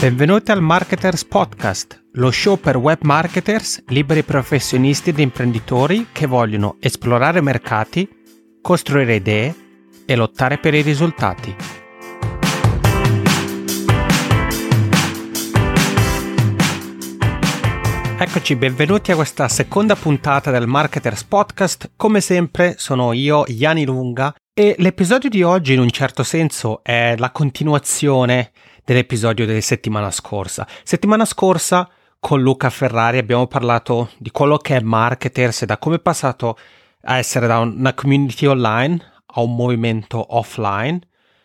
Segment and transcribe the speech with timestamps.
[0.00, 6.76] Benvenuti al Marketers Podcast, lo show per web marketers, liberi professionisti ed imprenditori che vogliono
[6.78, 8.08] esplorare mercati,
[8.62, 9.54] costruire idee
[10.06, 11.56] e lottare per i risultati.
[18.20, 21.90] Eccoci, benvenuti a questa seconda puntata del Marketers Podcast.
[21.96, 27.14] Come sempre sono io, Iani Lunga, e l'episodio di oggi in un certo senso è
[27.16, 28.52] la continuazione
[28.88, 30.66] dell'episodio della settimana scorsa.
[30.82, 35.96] Settimana scorsa con Luca Ferrari abbiamo parlato di quello che è marketers e da come
[35.96, 36.56] è passato
[37.02, 41.00] a essere da una community online a un movimento offline.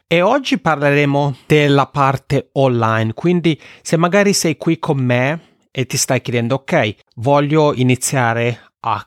[0.07, 5.97] E oggi parleremo della parte online, quindi se magari sei qui con me e ti
[5.97, 9.05] stai chiedendo ok, voglio iniziare a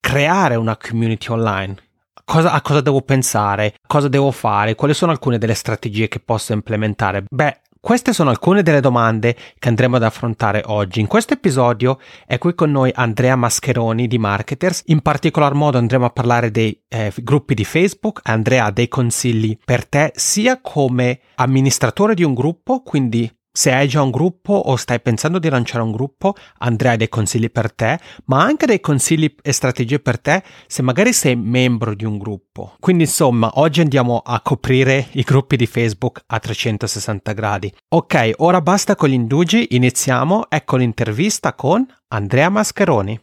[0.00, 1.84] creare una community online,
[2.26, 6.54] Cosa, a cosa devo pensare, cosa devo fare, quali sono alcune delle strategie che posso
[6.54, 7.24] implementare?
[7.28, 11.00] Beh, queste sono alcune delle domande che andremo ad affrontare oggi.
[11.00, 14.84] In questo episodio è qui con noi Andrea Mascheroni di Marketers.
[14.86, 18.20] In particolar modo andremo a parlare dei eh, gruppi di Facebook.
[18.22, 23.86] Andrea ha dei consigli per te sia come amministratore di un gruppo, quindi se hai
[23.86, 27.72] già un gruppo o stai pensando di lanciare un gruppo, Andrea ha dei consigli per
[27.72, 32.18] te, ma anche dei consigli e strategie per te se magari sei membro di un
[32.18, 32.74] gruppo.
[32.80, 37.72] Quindi insomma, oggi andiamo a coprire i gruppi di Facebook a 360 gradi.
[37.90, 40.46] Ok, ora basta con gli indugi, iniziamo.
[40.48, 43.20] Ecco l'intervista con Andrea Mascheroni.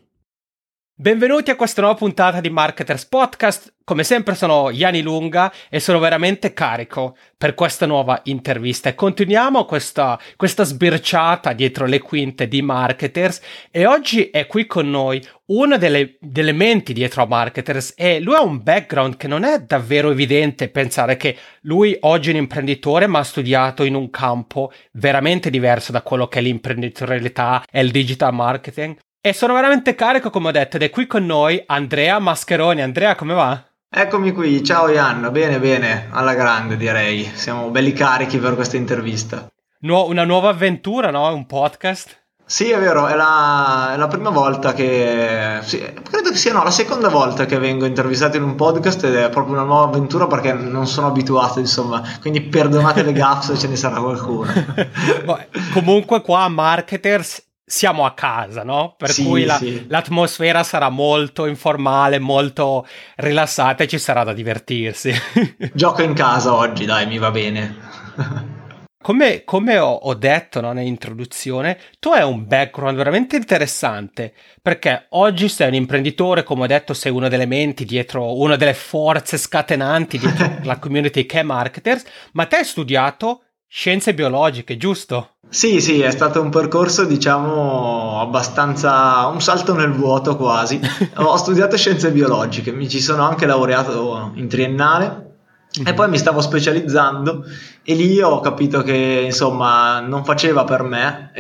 [1.02, 3.73] Benvenuti a questa nuova puntata di Marketers Podcast.
[3.83, 8.88] Come sempre sono Iani Lunga e sono veramente carico per questa nuova intervista.
[8.88, 13.41] E continuiamo questa, questa sbirciata dietro le quinte di Marketers.
[13.72, 18.35] E oggi è qui con noi uno delle, delle menti dietro a Marketers e lui
[18.35, 23.07] ha un background che non è davvero evidente pensare che lui oggi è un imprenditore
[23.07, 27.90] ma ha studiato in un campo veramente diverso da quello che è l'imprenditorialità e il
[27.90, 32.18] digital marketing e sono veramente carico, come ho detto, ed è qui con noi Andrea
[32.18, 32.82] Mascheroni.
[32.82, 33.64] Andrea, come va?
[33.88, 39.48] Eccomi qui, ciao Ian, bene bene, alla grande direi, siamo belli carichi per questa intervista.
[39.82, 41.32] Nu- una nuova avventura, no?
[41.34, 42.20] Un podcast?
[42.44, 45.59] Sì, è vero, è la, è la prima volta che...
[45.62, 49.16] Sì, credo che sia no, la seconda volta che vengo intervistato in un podcast ed
[49.16, 53.58] è proprio una nuova avventura perché non sono abituato, insomma, quindi perdonate le gaffes se
[53.58, 54.52] ce ne sarà qualcuno.
[55.74, 58.96] Comunque qua Marketers siamo a casa, no?
[58.98, 59.86] Per sì, cui la, sì.
[59.88, 65.14] l'atmosfera sarà molto informale, molto rilassata e ci sarà da divertirsi.
[65.74, 67.78] Gioco in casa oggi, dai, mi va bene.
[69.02, 75.50] Come, come ho, ho, detto no, nell'introduzione, tu hai un background veramente interessante perché oggi
[75.50, 80.20] sei un imprenditore, come ho detto, sei una delle menti dietro, una delle forze scatenanti
[80.20, 82.03] dietro la community che è Marketers,
[82.34, 85.38] ma te hai studiato scienze biologiche, giusto?
[85.51, 90.79] Sì, sì, è stato un percorso, diciamo, abbastanza un salto nel vuoto quasi.
[91.17, 95.31] Ho studiato scienze biologiche, mi ci sono anche laureato in triennale
[95.79, 95.88] Mm-hmm.
[95.88, 97.45] E poi mi stavo specializzando
[97.84, 101.31] e lì ho capito che insomma non faceva per me.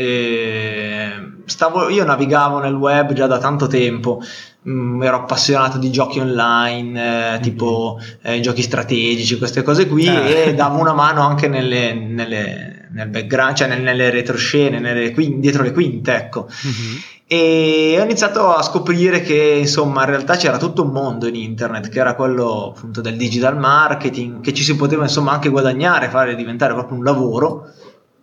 [1.45, 4.21] Stavo, io navigavo nel web già da tanto tempo,
[4.69, 10.23] mm, ero appassionato di giochi online, eh, tipo eh, giochi strategici, queste cose qui, ah.
[10.23, 15.71] e davo una mano anche nelle, nelle, nel background, cioè nelle retroscene, nelle, dietro le
[15.71, 16.47] quinte, ecco.
[16.47, 16.97] Mm-hmm
[17.31, 21.87] e ho iniziato a scoprire che insomma in realtà c'era tutto un mondo in internet
[21.87, 26.35] che era quello appunto del digital marketing che ci si poteva insomma anche guadagnare fare
[26.35, 27.71] diventare proprio un lavoro.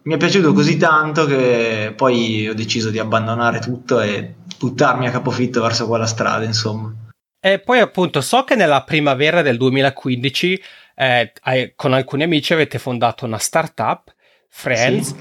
[0.03, 5.11] Mi è piaciuto così tanto che poi ho deciso di abbandonare tutto e buttarmi a
[5.11, 6.93] capofitto verso quella strada insomma.
[7.41, 10.62] E poi appunto so che nella primavera del 2015
[10.97, 11.33] eh,
[11.77, 14.12] con alcuni amici avete fondato una startup
[14.48, 15.16] Friends sì.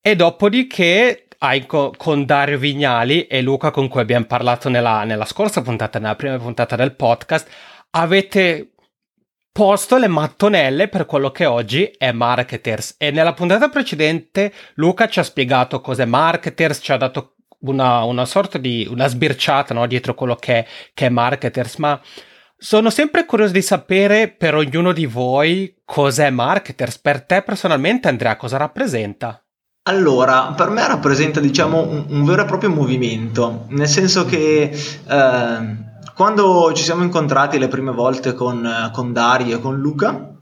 [0.00, 5.24] e dopodiché hai co- con Dario Vignali e Luca con cui abbiamo parlato nella, nella
[5.24, 7.48] scorsa puntata, nella prima puntata del podcast,
[7.90, 8.72] avete
[9.50, 15.18] posto le mattonelle per quello che oggi è Marketers e nella puntata precedente Luca ci
[15.18, 20.14] ha spiegato cos'è Marketers, ci ha dato una, una sorta di una sbirciata no, dietro
[20.14, 22.00] quello che, che è Marketers, ma
[22.62, 26.96] sono sempre curioso di sapere per ognuno di voi cos'è Marketers.
[27.00, 29.42] Per te personalmente Andrea cosa rappresenta?
[29.88, 35.76] Allora, per me rappresenta diciamo un, un vero e proprio movimento, nel senso che eh,
[36.14, 40.32] quando ci siamo incontrati le prime volte con, con Dario e con Luca,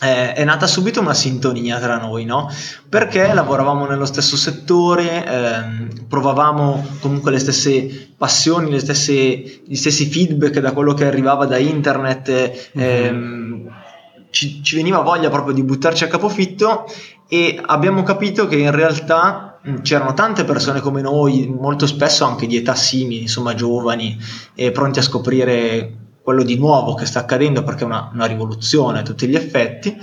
[0.00, 2.50] eh, è nata subito una sintonia tra noi, no?
[2.88, 10.06] Perché lavoravamo nello stesso settore, eh, provavamo comunque le stesse passioni, le stesse, gli stessi
[10.06, 12.28] feedback da quello che arrivava da internet.
[12.72, 13.82] Eh, mm-hmm
[14.34, 16.86] ci, ci veniva voglia proprio di buttarci a capofitto
[17.28, 22.56] e abbiamo capito che in realtà c'erano tante persone come noi, molto spesso anche di
[22.56, 24.18] età simili, insomma giovani,
[24.54, 29.00] e pronti a scoprire quello di nuovo che sta accadendo perché è una, una rivoluzione
[29.00, 29.94] a tutti gli effetti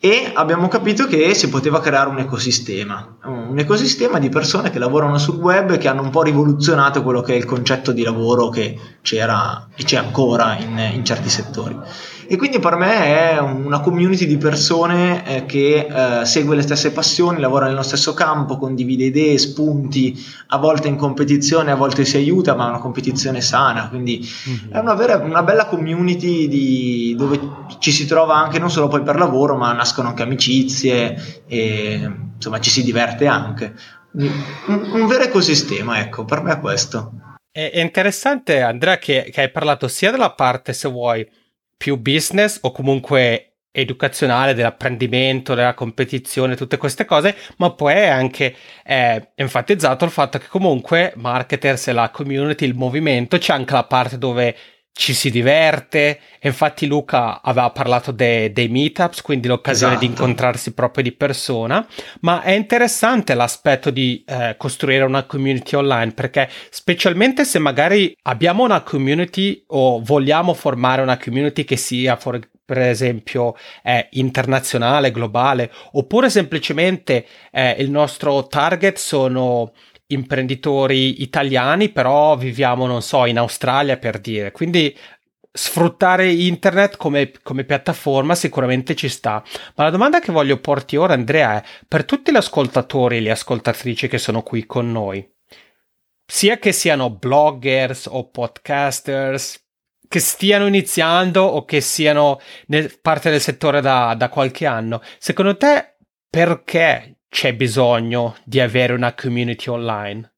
[0.00, 5.18] e abbiamo capito che si poteva creare un ecosistema, un ecosistema di persone che lavorano
[5.18, 8.48] sul web e che hanno un po' rivoluzionato quello che è il concetto di lavoro
[8.48, 11.78] che c'era e c'è ancora in, in certi settori.
[12.26, 16.92] E quindi per me è una community di persone eh, che eh, segue le stesse
[16.92, 20.18] passioni, lavora nello stesso campo, condivide idee, spunti,
[20.48, 23.88] a volte in competizione, a volte si aiuta, ma è una competizione sana.
[23.88, 24.72] Quindi mm-hmm.
[24.72, 27.38] è una, vera, una bella community di, dove
[27.78, 32.60] ci si trova anche non solo poi per lavoro, ma nascono anche amicizie e insomma
[32.60, 33.74] ci si diverte anche.
[34.12, 37.12] Un, un vero ecosistema, ecco, per me è questo.
[37.50, 41.24] È interessante, Andrea, che, che hai parlato sia della parte, se vuoi,
[41.76, 48.54] più business o comunque educazionale dell'apprendimento, della competizione, tutte queste cose, ma poi è anche
[48.84, 53.82] eh, enfatizzato il fatto che comunque marketers e la community, il movimento, c'è anche la
[53.82, 54.56] parte dove
[54.96, 56.20] ci si diverte.
[56.42, 60.06] Infatti, Luca aveva parlato de- dei meetups, quindi l'occasione esatto.
[60.06, 61.86] di incontrarsi proprio di persona.
[62.20, 68.62] Ma è interessante l'aspetto di eh, costruire una community online perché, specialmente se magari abbiamo
[68.62, 75.70] una community o vogliamo formare una community che sia for- per esempio eh, internazionale, globale,
[75.92, 79.72] oppure semplicemente eh, il nostro target sono
[80.14, 84.50] imprenditori italiani, però viviamo, non so, in Australia per dire.
[84.50, 84.96] Quindi
[85.56, 89.42] sfruttare internet come, come, piattaforma sicuramente ci sta.
[89.76, 93.30] Ma la domanda che voglio porti ora, Andrea, è per tutti gli ascoltatori e le
[93.30, 95.26] ascoltatrici che sono qui con noi,
[96.26, 99.62] sia che siano bloggers o podcasters,
[100.08, 105.56] che stiano iniziando o che siano nel, parte del settore da, da qualche anno, secondo
[105.56, 105.96] te
[106.28, 110.34] perché c'è bisogno di avere una community online?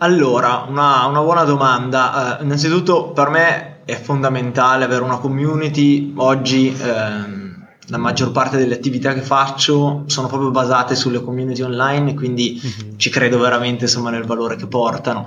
[0.00, 2.38] Allora, una, una buona domanda.
[2.40, 6.12] Uh, innanzitutto per me è fondamentale avere una community.
[6.16, 12.14] Oggi ehm, la maggior parte delle attività che faccio sono proprio basate sulle community online,
[12.14, 12.96] quindi mm-hmm.
[12.96, 15.24] ci credo veramente insomma, nel valore che portano.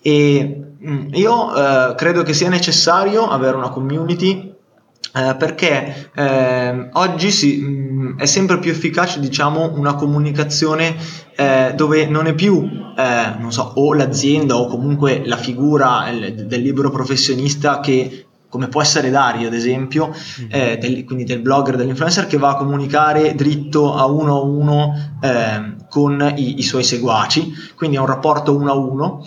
[0.00, 4.51] E mh, mm, io uh, credo che sia necessario avere una community
[5.14, 10.96] eh, perché eh, oggi si, mh, mm, è sempre più efficace diciamo una comunicazione
[11.36, 12.66] eh, dove non è più
[12.96, 18.68] eh, non so, o l'azienda o comunque la figura il, del libero professionista che come
[18.68, 20.46] può essere Dario ad esempio, mm.
[20.50, 25.16] eh, del, quindi del blogger, dell'influencer che va a comunicare dritto a uno a uno
[25.22, 29.26] eh, con i, i, suoi seguaci, quindi è un rapporto uno a uno,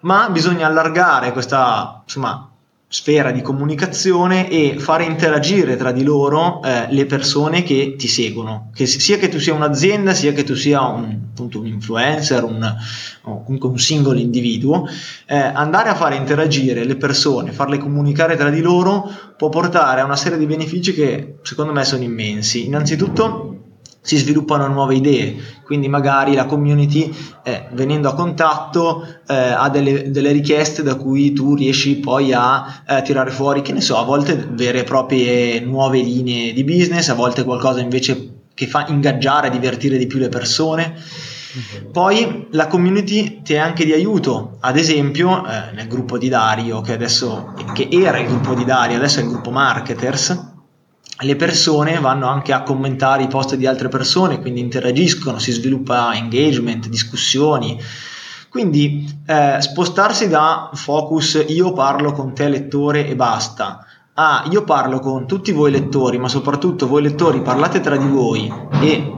[0.00, 2.55] ma bisogna allargare questa insomma,
[2.88, 8.70] sfera di comunicazione e fare interagire tra di loro eh, le persone che ti seguono,
[8.72, 12.76] che sia che tu sia un'azienda, sia che tu sia un, appunto, un influencer, un,
[13.22, 14.86] o comunque un singolo individuo,
[15.26, 20.04] eh, andare a fare interagire le persone, farle comunicare tra di loro può portare a
[20.04, 22.66] una serie di benefici che secondo me sono immensi.
[22.66, 23.55] Innanzitutto
[24.06, 27.12] si sviluppano nuove idee, quindi magari la community
[27.42, 32.84] eh, venendo a contatto eh, ha delle, delle, richieste da cui tu riesci poi a
[32.86, 37.08] eh, tirare fuori, che ne so, a volte vere e proprie nuove linee di business,
[37.08, 40.94] a volte qualcosa invece che fa ingaggiare, divertire di più le persone.
[40.94, 41.90] Mhm.
[41.90, 46.80] Poi la community ti è anche di aiuto, ad esempio eh, nel gruppo di Dario,
[46.80, 50.54] che adesso che era il gruppo di Dario, adesso è il gruppo Marketers,
[51.18, 56.14] le persone vanno anche a commentare i post di altre persone, quindi interagiscono, si sviluppa
[56.14, 57.80] engagement, discussioni.
[58.48, 63.84] Quindi eh, spostarsi da focus io parlo con te lettore e basta
[64.18, 68.50] a io parlo con tutti voi lettori, ma soprattutto voi lettori parlate tra di voi
[68.80, 69.12] e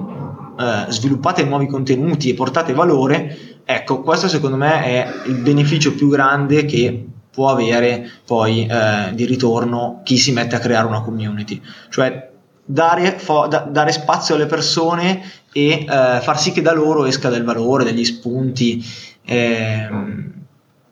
[0.59, 6.09] eh, sviluppate nuovi contenuti e portate valore, ecco, questo secondo me è il beneficio più
[6.09, 7.08] grande che
[7.39, 11.63] può avere poi eh, di ritorno chi si mette a creare una community.
[11.89, 12.31] Cioè
[12.65, 17.29] dare, fo- da- dare spazio alle persone e eh, far sì che da loro esca
[17.29, 18.85] del valore, degli spunti,
[19.25, 20.33] ehm,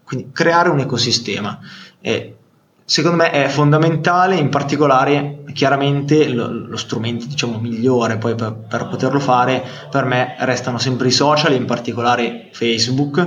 [0.04, 1.58] quindi creare un ecosistema.
[2.84, 8.86] Secondo me è fondamentale, in particolare chiaramente lo, lo strumento diciamo, migliore poi per, per,
[8.86, 13.18] poterlo fare per me restano sempre i social, in particolare Facebook.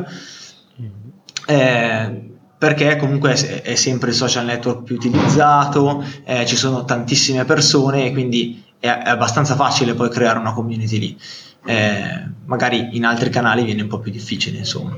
[0.79, 0.91] Mm-hmm.
[1.45, 3.31] Eh, perché comunque
[3.63, 8.87] è sempre il social network più utilizzato, eh, ci sono tantissime persone e quindi è,
[8.87, 11.17] abbastanza facile poi creare una community lì.
[11.65, 14.97] Eh, magari in altri canali viene un po' più difficile, insomma.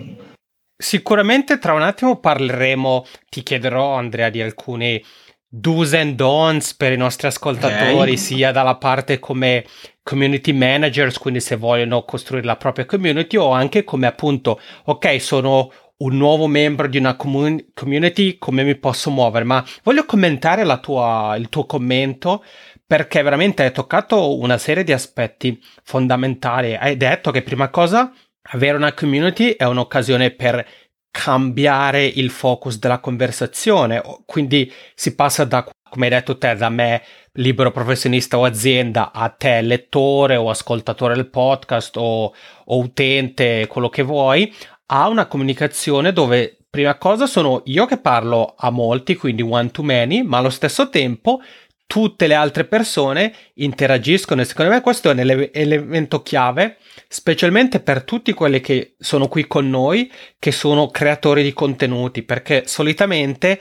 [0.75, 5.03] Sicuramente tra un attimo parleremo, ti chiederò Andrea di alcuni
[5.47, 8.17] do's and don'ts per i nostri ascoltatori, okay.
[8.17, 9.65] sia dalla parte come
[10.01, 15.71] community managers, quindi se vogliono costruire la propria community, o anche come appunto, ok, sono
[16.01, 19.46] un nuovo membro di una comun- community, come mi posso muovere?
[19.46, 22.43] Ma voglio commentare tua, il tuo commento
[22.86, 26.75] perché veramente hai toccato una serie di aspetti fondamentali.
[26.75, 28.12] Hai detto che prima cosa
[28.51, 30.65] avere una community è un'occasione per
[31.12, 37.03] cambiare il focus della conversazione, quindi si passa da, come hai detto te, da me
[37.34, 42.34] libero professionista o azienda a te lettore o ascoltatore del podcast o,
[42.65, 44.53] o utente, quello che vuoi,
[44.93, 49.83] a una comunicazione dove prima cosa sono io che parlo a molti, quindi one to
[49.83, 51.41] many, ma allo stesso tempo
[51.86, 54.41] tutte le altre persone interagiscono.
[54.41, 59.27] E secondo me questo è un ele- elemento chiave, specialmente per tutti quelli che sono
[59.27, 63.60] qui con noi, che sono creatori di contenuti, perché solitamente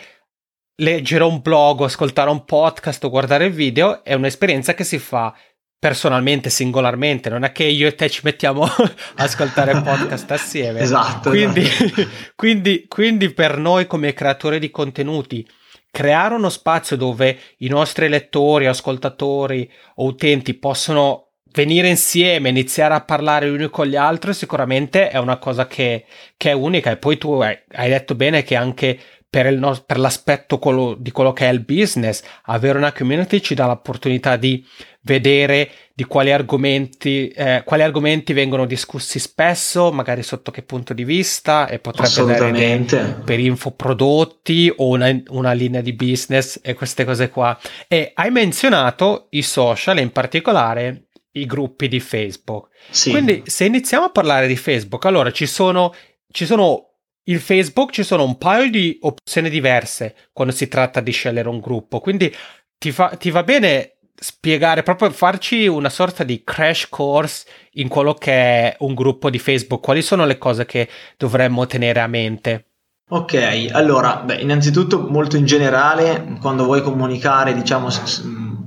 [0.76, 5.34] leggere un blog, ascoltare un podcast o guardare video è un'esperienza che si fa
[5.80, 10.80] personalmente, singolarmente, non è che io e te ci mettiamo a ascoltare podcast assieme.
[10.80, 11.30] Esatto.
[11.30, 12.06] Quindi, esatto.
[12.36, 15.48] quindi, quindi per noi come creatori di contenuti
[15.90, 23.00] creare uno spazio dove i nostri lettori, ascoltatori o utenti possono venire insieme, iniziare a
[23.00, 26.04] parlare gli uni con gli altri, sicuramente è una cosa che,
[26.36, 26.90] che è unica.
[26.90, 31.12] E poi tu hai, hai detto bene che anche per, no- per l'aspetto quello, di
[31.12, 34.66] quello che è il business, avere una community ci dà l'opportunità di
[35.02, 41.04] vedere di quali argomenti, eh, quali argomenti vengono discussi spesso, magari sotto che punto di
[41.04, 47.30] vista, e potrebbe dare per infoprodotti o una, una linea di business e queste cose
[47.30, 47.56] qua.
[47.86, 52.70] E hai menzionato i social, in particolare i gruppi di Facebook.
[52.90, 53.10] Sì.
[53.10, 55.94] Quindi se iniziamo a parlare di Facebook, allora ci sono,
[56.32, 56.89] ci sono
[57.24, 61.60] il Facebook ci sono un paio di opzioni diverse quando si tratta di scegliere un
[61.60, 62.34] gruppo, quindi
[62.78, 68.14] ti, fa, ti va bene spiegare, proprio farci una sorta di crash course in quello
[68.14, 72.66] che è un gruppo di Facebook, quali sono le cose che dovremmo tenere a mente?
[73.12, 77.88] Ok, allora, beh, innanzitutto molto in generale, quando vuoi comunicare, diciamo,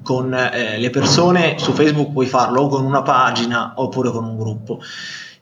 [0.03, 4.37] con eh, le persone su Facebook puoi farlo o con una pagina oppure con un
[4.37, 4.79] gruppo.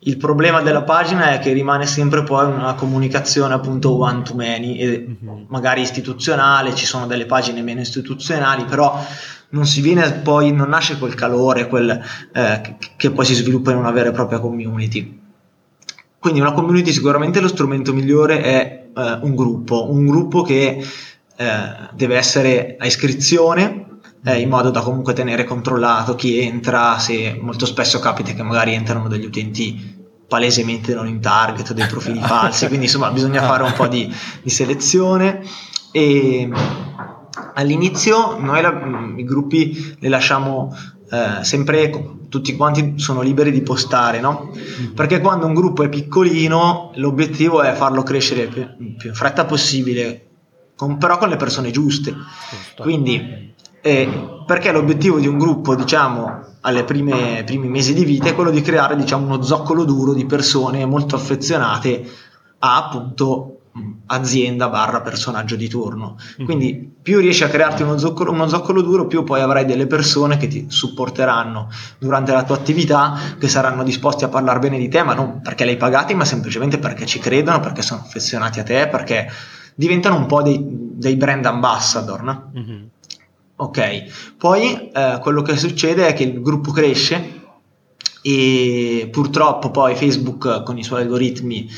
[0.03, 4.77] Il problema della pagina è che rimane sempre poi una comunicazione appunto one to many,
[4.77, 5.45] e mhm.
[5.49, 8.99] magari istituzionale, ci sono delle pagine meno istituzionali, però
[9.49, 13.71] non si viene poi, non nasce quel calore quel, eh, che, che poi si sviluppa
[13.71, 15.19] in una vera e propria community.
[16.17, 20.83] Quindi una community sicuramente lo strumento migliore è eh, un gruppo, un gruppo che
[21.35, 21.53] eh,
[21.93, 23.85] deve essere a iscrizione
[24.23, 28.73] eh, in modo da comunque tenere controllato chi entra, se molto spesso capita che magari
[28.73, 33.73] entrano degli utenti palesemente non in target, dei profili falsi, quindi insomma bisogna fare un
[33.73, 35.41] po' di, di selezione
[35.91, 36.49] e
[37.55, 38.71] all'inizio noi la,
[39.17, 40.75] i gruppi li lasciamo
[41.09, 41.89] eh, sempre
[42.29, 44.51] tutti quanti sono liberi di postare, no?
[44.55, 44.93] Mm.
[44.93, 48.65] Perché quando un gruppo è piccolino l'obiettivo è farlo crescere più,
[48.97, 50.27] più in fretta possibile,
[50.77, 52.15] con, però con le persone giuste.
[52.77, 58.35] Quindi eh, perché l'obiettivo di un gruppo, diciamo, alle prime primi mesi di vita è
[58.35, 62.09] quello di creare, diciamo, uno zoccolo duro di persone molto affezionate
[62.59, 63.55] a appunto
[64.07, 66.17] azienda barra personaggio di turno.
[66.37, 66.45] Mhm.
[66.45, 70.37] Quindi più riesci a crearti uno zoccolo, uno zoccolo, duro, più poi avrai delle persone
[70.37, 75.01] che ti supporteranno durante la tua attività, che saranno disposti a parlare bene di te,
[75.03, 78.63] ma non perché li hai pagati, ma semplicemente perché ci credono, perché sono affezionati a
[78.63, 79.31] te, perché
[79.73, 82.23] diventano un po' dei, dei brand ambassador.
[82.23, 82.51] No?
[82.55, 82.83] Mm-hmm.
[83.61, 87.41] Ok, poi eh, quello che succede è che il gruppo cresce
[88.23, 91.69] e purtroppo poi Facebook con i suoi algoritmi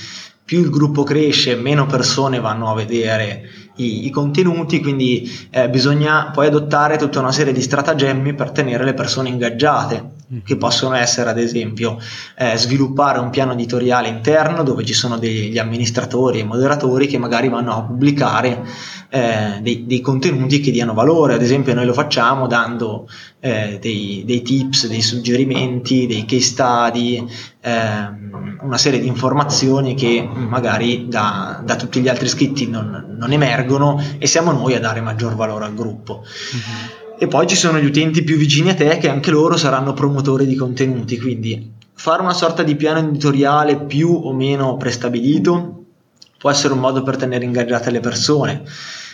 [0.46, 6.32] più il gruppo cresce, meno persone vanno a vedere i, i contenuti, quindi eh, bisogna
[6.32, 10.12] poi adottare tutta una serie di stratagemmi per tenere le persone ingaggiate.
[10.44, 11.98] Che possono essere ad esempio
[12.38, 17.50] eh, sviluppare un piano editoriale interno dove ci sono degli amministratori e moderatori che magari
[17.50, 18.64] vanno a pubblicare
[19.10, 23.08] eh, dei, dei, contenuti che diano valore, ad esempio noi lo facciamo dando
[23.40, 27.24] eh, dei, dei, tips, dei suggerimenti, dei case study,
[27.62, 33.32] ehm, una serie di informazioni che magari da, da tutti gli altri iscritti non, non,
[33.32, 36.24] emergono e siamo noi a dare maggior valore al gruppo.
[36.56, 37.03] Mm-hmm.
[37.18, 40.46] E poi ci sono gli utenti più vicini a te che anche loro saranno promotori
[40.46, 45.86] di contenuti, quindi fare una sorta di piano editoriale più o meno prestabilito
[46.38, 48.64] può essere un modo per tenere ingaggiate le persone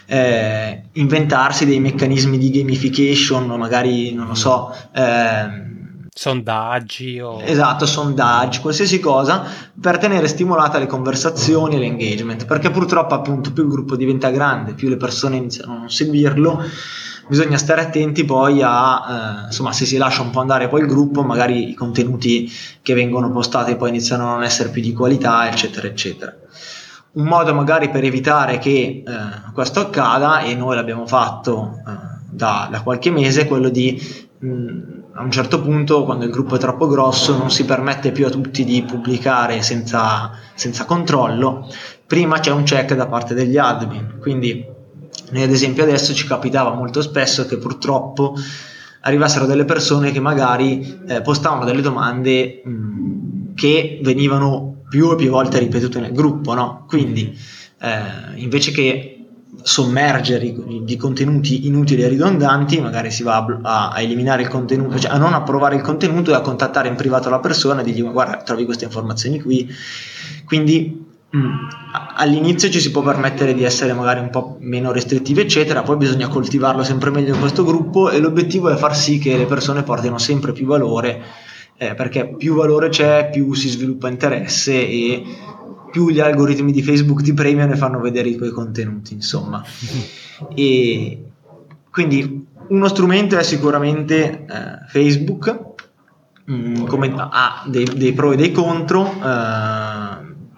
[0.10, 4.76] eh, inventarsi dei meccanismi di gamification, magari non lo so.
[4.92, 5.68] Eh,
[6.12, 7.40] sondaggi o...
[7.44, 9.46] Esatto, sondaggi, qualsiasi cosa
[9.80, 14.74] per tenere stimolata le conversazioni e l'engagement, perché purtroppo appunto più il gruppo diventa grande,
[14.74, 16.64] più le persone iniziano a non seguirlo,
[17.30, 20.88] bisogna stare attenti poi a, eh, insomma, se si lascia un po' andare poi il
[20.88, 25.48] gruppo, magari i contenuti che vengono postati poi iniziano a non essere più di qualità,
[25.48, 26.36] eccetera, eccetera.
[27.12, 29.04] Un modo magari per evitare che eh,
[29.54, 31.92] questo accada, e noi l'abbiamo fatto eh,
[32.32, 34.02] da, da, qualche mese, è quello di
[34.40, 34.80] mh,
[35.14, 38.30] a un certo punto, quando il gruppo è troppo grosso, non si permette più a
[38.30, 41.68] tutti di pubblicare senza, senza controllo.
[42.08, 44.69] Prima c'è un check da parte degli admin, quindi
[45.32, 48.36] noi ad esempio adesso ci capitava molto spesso che purtroppo
[49.02, 55.30] arrivassero delle persone che magari eh, postavano delle domande mh, che venivano più e più
[55.30, 56.86] volte ripetute nel gruppo, no?
[56.88, 57.38] Quindi
[57.80, 59.20] eh, invece che
[59.62, 65.12] sommergere di contenuti inutili e ridondanti, magari si va a, a, eliminare il contenuto, cioè
[65.12, 68.38] a non approvare il contenuto e a contattare in privato la persona e dirgli guarda
[68.38, 69.70] trovi queste informazioni qui.
[70.46, 71.09] Quindi mm,
[72.16, 76.28] all'inizio ci si può permettere di essere magari un po' meno restrittivi eccetera, poi bisogna
[76.28, 80.18] coltivarlo sempre meglio in questo gruppo e l'obiettivo è far sì che le persone portino
[80.18, 81.22] sempre più valore
[81.78, 85.24] eh, perché più valore c'è più si sviluppa interesse e
[85.92, 89.64] più gli algoritmi di Facebook ti premiano e fanno vedere i tuoi contenuti, insomma.
[90.56, 91.22] E
[91.92, 95.60] quindi uno strumento è sicuramente eh, Facebook,
[96.50, 99.06] mm, come, ha dei, dei, pro e dei contro.
[99.06, 99.99] Eh,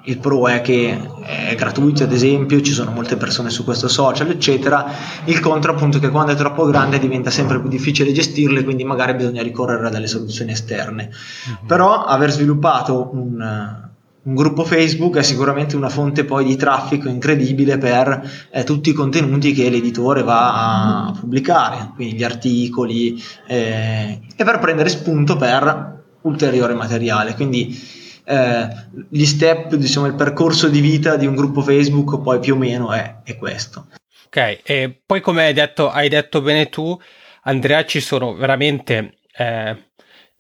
[0.03, 4.29] il pro è che è gratuito, ad esempio, ci sono molte persone su questo social,
[4.29, 4.85] eccetera.
[5.25, 8.83] Il contro, appunto, è che quando è troppo grande diventa sempre più difficile gestirle, quindi
[8.83, 11.09] magari bisogna ricorrere a delle soluzioni esterne.
[11.09, 11.67] Mm-hmm.
[11.67, 13.89] Però aver sviluppato un
[14.23, 18.93] un gruppo Facebook è sicuramente una fonte poi di traffico incredibile per eh, tutti i
[18.93, 26.03] contenuti che l'editore va a pubblicare, quindi gli articoli, eh, e per prendere spunto per
[26.21, 27.33] ulteriore materiale.
[27.33, 27.75] Quindi
[28.23, 28.67] eh,
[29.09, 32.91] gli step, diciamo, il percorso di vita di un gruppo Facebook poi più o meno
[32.91, 33.87] è, è questo.
[34.25, 36.97] Ok, e poi come hai detto, hai detto bene tu,
[37.43, 39.91] Andrea, ci sono veramente eh,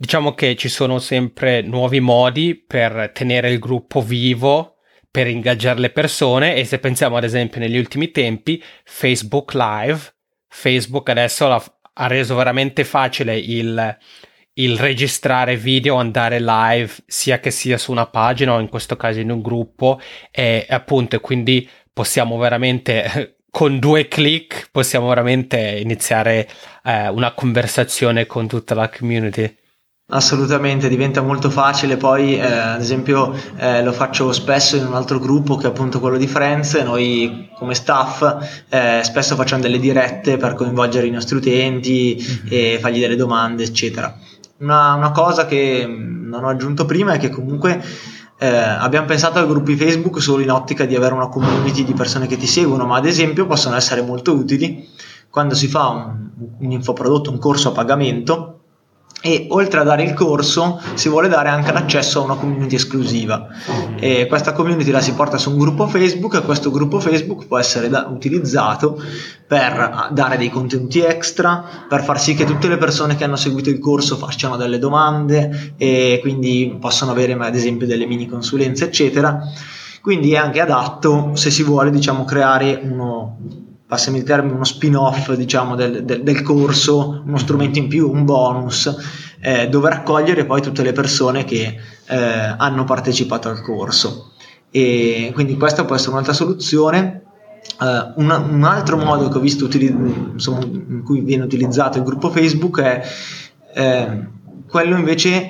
[0.01, 4.77] Diciamo che ci sono sempre nuovi modi per tenere il gruppo vivo,
[5.11, 10.15] per ingaggiare le persone e se pensiamo ad esempio negli ultimi tempi, Facebook Live,
[10.47, 13.95] Facebook adesso ha reso veramente facile il,
[14.63, 19.19] il registrare video, andare live, sia che sia su una pagina o in questo caso
[19.19, 19.99] in un gruppo
[20.31, 26.47] e appunto quindi possiamo veramente con due clic possiamo veramente iniziare
[26.83, 29.57] eh, una conversazione con tutta la community.
[30.13, 35.19] Assolutamente, diventa molto facile, poi eh, ad esempio eh, lo faccio spesso in un altro
[35.19, 38.21] gruppo che è appunto quello di Friends, noi come staff
[38.67, 42.45] eh, spesso facciamo delle dirette per coinvolgere i nostri utenti mm-hmm.
[42.49, 44.13] e fargli delle domande eccetera.
[44.61, 47.83] Una, una, cosa che non ho aggiunto prima è che comunque
[48.37, 52.27] eh, abbiamo pensato ai gruppi Facebook solo in ottica di avere una community di persone
[52.27, 54.87] che ti seguono, ma ad esempio possono essere molto utili
[55.29, 58.60] quando si fa un, un infoprodotto, un corso a pagamento
[59.21, 63.47] e oltre a dare il corso si vuole dare anche l'accesso a una community esclusiva.
[63.99, 67.59] E questa community la si porta su un gruppo Facebook e questo gruppo Facebook può
[67.59, 69.01] essere da- utilizzato
[69.47, 73.69] per dare dei contenuti extra per far sì che tutte le persone che hanno seguito
[73.69, 79.39] il corso facciano delle domande e quindi possono avere ad esempio delle mini consulenze eccetera.
[80.01, 83.37] Quindi è anche adatto se si vuole diciamo creare uno
[83.91, 88.23] passami il termine, uno spin-off diciamo, del, del, del, corso, uno strumento in più, un
[88.23, 88.89] bonus,
[89.41, 91.75] eh, dove raccogliere poi tutte le persone che
[92.07, 94.31] eh, hanno partecipato al corso.
[94.71, 97.23] E quindi questa può essere un'altra soluzione.
[97.79, 99.93] Uh, un, un, altro modo che ho visto utili-
[100.31, 103.03] insomma, in cui viene utilizzato il gruppo Facebook è
[103.73, 104.27] eh,
[104.69, 105.49] quello invece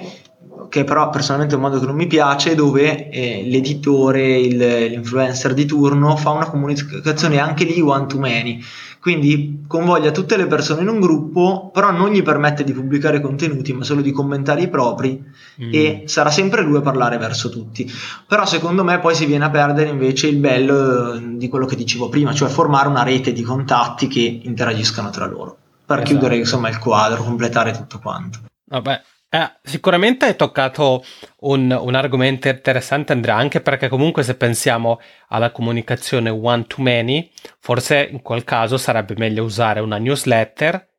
[0.72, 5.54] che però personalmente è un modo che non mi piace, dove eh, l'editore, il, l'influencer
[5.54, 8.64] di turno fa una comunicazione anche lì one to many,
[9.02, 13.74] quindi convoglia tutte le persone in un gruppo, però non gli permette di pubblicare contenuti,
[13.74, 15.22] ma solo di commentare i propri
[15.62, 15.70] mm.
[15.74, 17.92] e sarà sempre lui a parlare verso tutti.
[18.26, 21.76] Però secondo me poi si viene a perdere invece il bello eh, di quello che
[21.76, 26.12] dicevo prima, cioè formare una rete di contatti che interagiscano tra loro, per esatto.
[26.12, 28.40] chiudere insomma il quadro, completare tutto quanto.
[28.66, 29.02] Vabbè,
[29.34, 31.06] eh, sicuramente hai toccato
[31.40, 37.32] un, un, argomento interessante Andrea, anche perché comunque se pensiamo alla comunicazione one to many,
[37.60, 40.90] forse in quel caso sarebbe meglio usare una newsletter.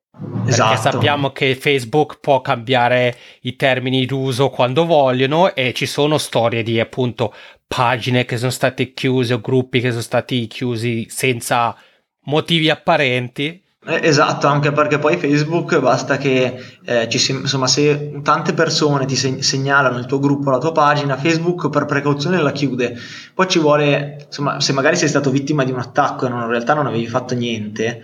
[0.47, 0.69] Esatto.
[0.69, 6.63] Perché sappiamo che Facebook può cambiare i termini d'uso quando vogliono e ci sono storie
[6.63, 7.35] di appunto
[7.67, 11.77] pagine che sono state chiuse o gruppi che sono stati chiusi senza
[12.25, 18.53] motivi apparenti esatto, anche perché poi Facebook basta che eh, ci si, insomma, se tante
[18.53, 22.97] persone ti segnalano il tuo gruppo, la tua pagina, Facebook per precauzione la chiude.
[23.35, 26.49] Poi ci vuole, insomma, se magari sei stato vittima di un attacco e non, in
[26.49, 28.03] realtà non avevi fatto niente,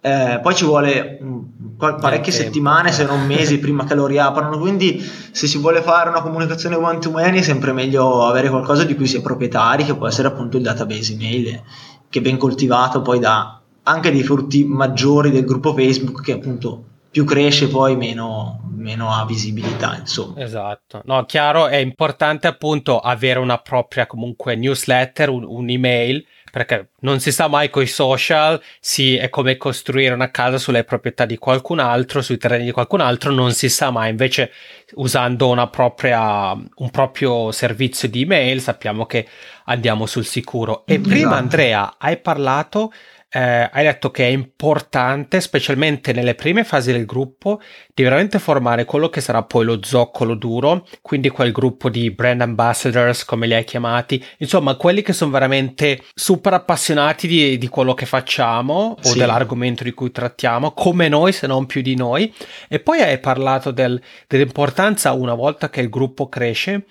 [0.00, 4.58] eh, poi ci vuole mm, parecchie settimane, se non mesi, prima che lo riaprano.
[4.58, 5.00] Quindi,
[5.30, 8.96] se si vuole fare una comunicazione one to many, è sempre meglio avere qualcosa di
[8.96, 11.62] cui si è proprietari, che può essere appunto il database email,
[12.08, 17.24] che ben coltivato poi da anche dei frutti maggiori del gruppo Facebook che appunto più
[17.24, 20.42] cresce poi meno, meno ha visibilità insomma.
[20.42, 21.00] Esatto.
[21.04, 27.30] No chiaro è importante appunto avere una propria comunque newsletter un, un'email perché non si
[27.30, 31.78] sa mai con i social sì, è come costruire una casa sulle proprietà di qualcun
[31.78, 34.10] altro sui terreni di qualcun altro non si sa mai.
[34.10, 34.50] Invece
[34.94, 39.28] usando una propria un proprio servizio di email sappiamo che
[39.66, 40.84] andiamo sul sicuro.
[40.86, 41.08] E esatto.
[41.08, 42.92] prima Andrea hai parlato
[43.34, 47.60] eh, hai detto che è importante, specialmente nelle prime fasi del gruppo,
[47.92, 52.42] di veramente formare quello che sarà poi lo zoccolo duro, quindi quel gruppo di brand
[52.42, 57.92] ambassadors, come li hai chiamati, insomma, quelli che sono veramente super appassionati di, di quello
[57.92, 59.18] che facciamo o sì.
[59.18, 62.32] dell'argomento di cui trattiamo, come noi, se non più di noi.
[62.68, 66.84] E poi hai parlato del, dell'importanza, una volta che il gruppo cresce,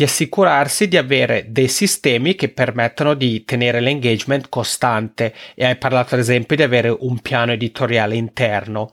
[0.00, 6.14] di assicurarsi di avere dei sistemi che permettono di tenere l'engagement costante e hai parlato
[6.14, 8.92] ad esempio di avere un piano editoriale interno.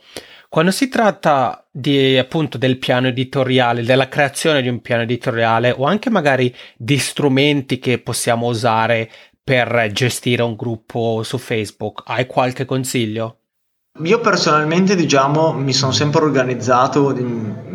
[0.50, 5.86] Quando si tratta di appunto del piano editoriale, della creazione di un piano editoriale o
[5.86, 9.10] anche magari di strumenti che possiamo usare
[9.42, 13.38] per gestire un gruppo su Facebook, hai qualche consiglio?
[14.04, 17.16] Io personalmente, diciamo, mi sono sempre organizzato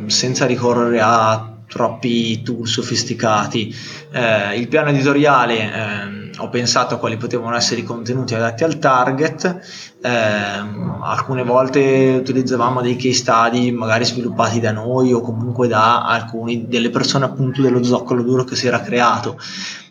[0.06, 3.74] senza ricorrere a troppi tool sofisticati.
[4.10, 8.78] Eh, il piano editoriale eh, ho pensato a quali potevano essere i contenuti adatti al
[8.78, 9.60] target,
[10.02, 10.10] eh,
[11.00, 16.90] alcune volte utilizzavamo dei case study magari sviluppati da noi o comunque da alcune delle
[16.90, 19.38] persone appunto dello zoccolo duro che si era creato,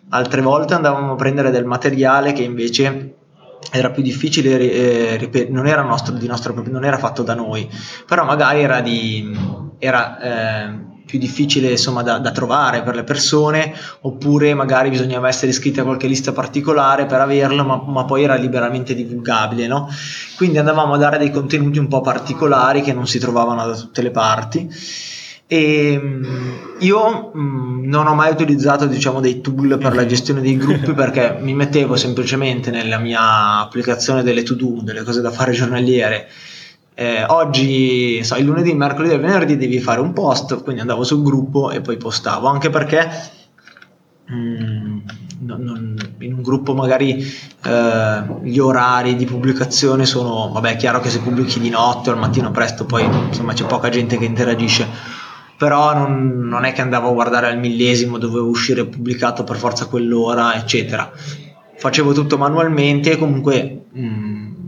[0.09, 3.15] altre volte andavamo a prendere del materiale che invece
[3.71, 7.69] era più difficile, eh, non era nostro, nostro, non era fatto da noi,
[8.05, 9.31] però magari era di,
[9.77, 15.51] era, eh, più difficile insomma, da, da, trovare per le persone, oppure magari bisognava essere
[15.51, 19.67] iscritti a qualche lista particolare per averlo, ma, ma poi era liberamente divulgabile.
[19.67, 19.89] No?
[20.37, 24.01] Quindi andavamo a dare dei contenuti un po' particolari che non si trovavano da tutte
[24.01, 24.69] le parti.
[25.47, 30.55] E mm, io mm, non ho mai utilizzato diciamo, dei tool per la gestione dei
[30.55, 35.51] gruppi perché mi mettevo semplicemente nella mia applicazione delle to do, delle cose da fare
[35.51, 36.29] giornaliere
[36.93, 40.81] eh, oggi, so, il lunedì, il mercoledì e il venerdì devi fare un post, quindi
[40.81, 43.09] andavo sul gruppo e poi postavo, anche perché
[44.31, 44.99] mm,
[45.39, 47.23] non, non, in un gruppo magari
[47.65, 52.13] eh, gli orari di pubblicazione sono, vabbè è chiaro che se pubblichi di notte o
[52.13, 54.85] al mattino presto poi insomma c'è poca gente che interagisce,
[55.57, 59.85] però non, non è che andavo a guardare al millesimo, dovevo uscire pubblicato per forza
[59.85, 61.09] quell'ora, eccetera.
[61.77, 63.85] Facevo tutto manualmente e comunque...
[63.97, 64.60] Mm,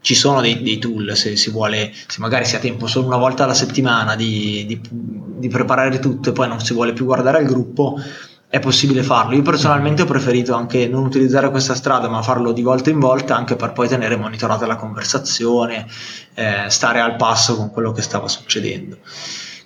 [0.00, 3.16] ci sono dei, dei, tool se si vuole, se magari si ha tempo solo una
[3.16, 7.38] volta alla settimana di, di, di, preparare tutto e poi non si vuole più guardare
[7.38, 8.00] al gruppo,
[8.48, 9.34] è possibile farlo.
[9.34, 13.36] Io personalmente ho preferito anche non utilizzare questa strada, ma farlo di volta in volta
[13.36, 15.86] anche per poi tenere monitorata la conversazione,
[16.34, 18.98] eh, stare al passo con quello che stava succedendo.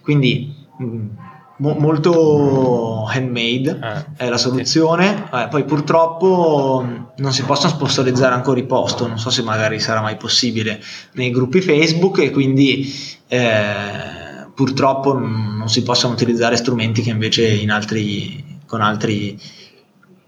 [0.00, 1.08] Quindi mh, mm,
[1.62, 5.28] mo- molto handmade ah, è la soluzione.
[5.32, 9.78] Eh, poi purtroppo mm, non si possono sponsorizzare ancora i post, non so se magari
[9.78, 12.92] sarà mai possibile nei gruppi Facebook e quindi
[13.28, 19.38] eh, purtroppo non si possono utilizzare strumenti che invece in altri, con altri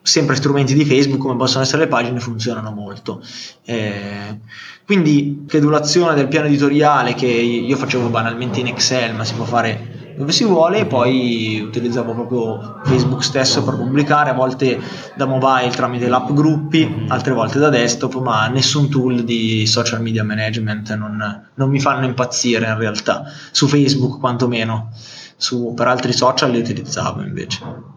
[0.00, 3.22] sempre strumenti di Facebook come possono essere le pagine funzionano molto.
[3.64, 4.38] Eh,
[4.86, 10.03] quindi schedulazione del piano editoriale che io facevo banalmente in Excel ma si può fare
[10.16, 14.80] dove si vuole e poi utilizzavo proprio Facebook stesso per pubblicare, a volte
[15.14, 17.10] da mobile tramite l'app gruppi, mm-hmm.
[17.10, 22.04] altre volte da desktop, ma nessun tool di social media management non, non mi fanno
[22.04, 24.90] impazzire in realtà, su Facebook quantomeno,
[25.36, 27.92] su, per altri social li utilizzavo invece.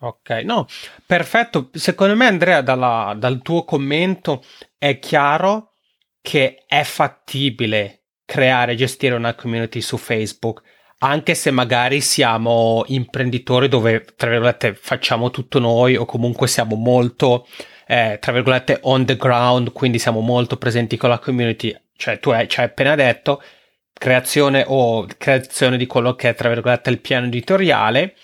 [0.00, 0.66] Ok, no,
[1.04, 1.70] perfetto.
[1.72, 4.44] Secondo me, Andrea, dalla, dal tuo commento
[4.78, 5.72] è chiaro
[6.20, 10.62] che è fattibile creare e gestire una community su Facebook
[10.98, 17.46] anche se magari siamo imprenditori dove, tra virgolette, facciamo tutto noi o comunque siamo molto,
[17.86, 21.76] eh, tra virgolette, on the ground, quindi siamo molto presenti con la community.
[21.96, 23.42] Cioè, tu hai, ci hai appena detto
[23.92, 28.16] creazione o creazione di quello che è, tra virgolette, il piano editoriale,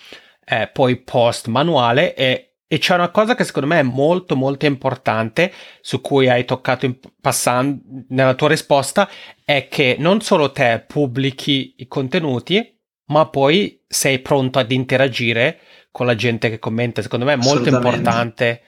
[0.45, 4.65] eh, poi post manuale e E c'è una cosa che secondo me è molto molto
[4.65, 5.51] importante,
[5.81, 9.09] su cui hai toccato in passando nella tua risposta,
[9.43, 15.59] è che non solo te pubblichi i contenuti, ma poi sei pronto ad interagire
[15.91, 17.01] con la gente che commenta.
[17.01, 18.61] Secondo me è molto importante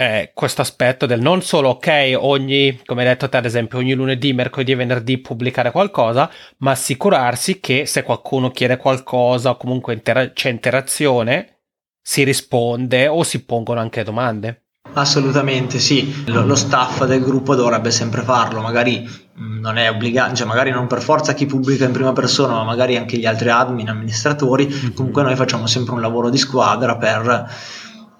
[0.00, 3.92] eh, questo aspetto del non solo, ok, ogni, come hai detto te ad esempio, ogni
[3.92, 9.92] lunedì, mercoledì e venerdì pubblicare qualcosa, ma assicurarsi che se qualcuno chiede qualcosa o comunque
[9.92, 11.59] intera- c'è interazione,
[12.00, 14.64] si risponde o si pongono anche domande.
[14.92, 19.08] Assolutamente sì, lo, lo, staff del gruppo dovrebbe sempre farlo, magari
[19.38, 22.64] mm, non è obbligato, cioè magari non per forza chi pubblica in prima persona, ma
[22.64, 24.94] magari anche gli altri admin, amministratori, mm-hmm.
[24.94, 27.48] comunque noi facciamo sempre un lavoro di squadra per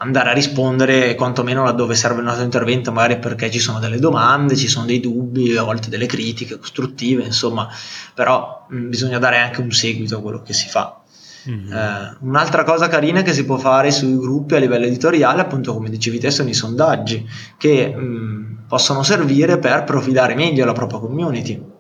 [0.03, 4.57] andare a rispondere quantomeno laddove serve il nostro intervento, magari perché ci sono delle domande,
[4.57, 7.69] ci sono dei dubbi, a volte delle critiche costruttive, insomma,
[8.15, 11.00] però mh, mm, bisogna dare anche un seguito a quello che si fa.
[11.49, 11.73] Mm-hmm.
[11.73, 15.89] Eh, un'altra cosa carina che si può fare sui gruppi a livello editoriale, appunto come
[15.89, 17.27] dicevi te, sono i sondaggi
[17.57, 21.79] che mh, possono servire per profilare meglio la propria community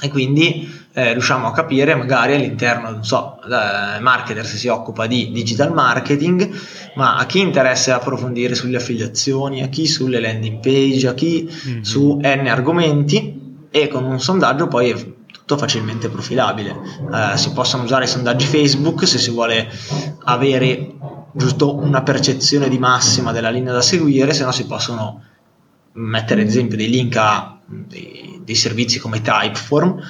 [0.00, 5.06] e quindi eh, riusciamo a capire magari all'interno, non so, il marketer se si occupa
[5.06, 6.50] di digital marketing,
[6.96, 11.80] ma a chi interessa approfondire sulle affiliazioni, a chi sulle landing page, a chi mm-hmm.
[11.82, 15.14] su N argomenti e con un sondaggio poi
[15.52, 16.74] tutto facilmente profilabile.
[17.12, 19.70] Eh, si possono usare i sondaggi Facebook se si vuole
[20.24, 20.94] avere
[21.32, 25.22] giusto una percezione di massima della linea da seguire, se no si possono
[25.94, 30.00] mettere ad esempio dei link a dei, dei servizi come Typeform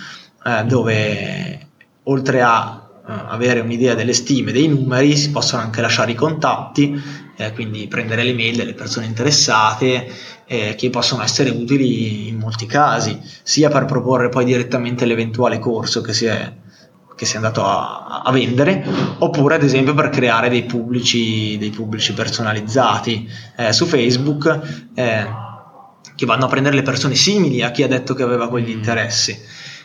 [0.45, 1.69] eh, dove
[2.05, 7.01] oltre a avere un'idea delle stime, dei numeri, si possono anche lasciare i contatti,
[7.37, 10.09] eh, quindi prendere le mail delle persone interessate
[10.47, 16.01] eh, che possono essere utili in molti casi, sia per proporre poi direttamente l'eventuale corso
[16.01, 16.53] che si è,
[17.17, 18.85] che si è andato a, a, vendere,
[19.19, 25.27] oppure ad esempio per creare dei pubblici, dei pubblici personalizzati eh, su Facebook eh,
[26.15, 29.37] che vanno a prendere le persone simili a chi ha detto che aveva quegli interessi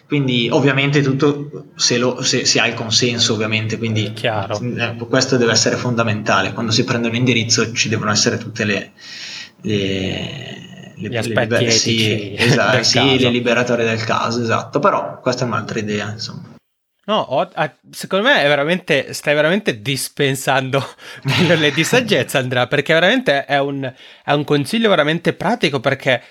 [0.08, 4.58] quindi ovviamente tutto se, lo, se, se ha il consenso ovviamente quindi Chiaro.
[4.60, 6.54] Eh, questo deve essere fondamentale.
[6.54, 8.94] Quando si prende un indirizzo ci devono essere tutte le,
[9.62, 14.80] le, le gli aspetti le, liber- sì, esatto, sì, le liberatorie del caso esatto.
[14.80, 16.56] Però questa è un'altra idea insomma.
[17.08, 17.50] No, ho,
[17.90, 20.86] secondo me è veramente, stai veramente dispensando
[21.24, 23.94] pillole di saggezza, Andrea, perché veramente è un,
[24.24, 26.22] è un consiglio veramente pratico, perché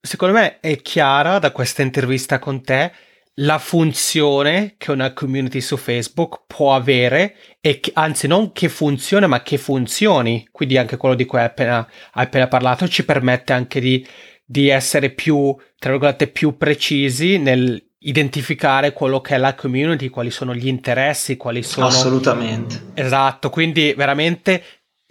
[0.00, 2.92] secondo me è chiara da questa intervista con te
[3.38, 9.26] la funzione che una community su Facebook può avere e che, anzi non che funzione
[9.26, 11.78] ma che funzioni quindi anche quello di cui hai appena,
[12.12, 14.06] hai appena parlato ci permette anche di,
[14.44, 20.30] di essere più tra virgolette più precisi nel identificare quello che è la community, quali
[20.30, 21.86] sono gli interessi, quali sono...
[21.86, 22.92] Assolutamente.
[22.94, 24.62] Esatto, quindi veramente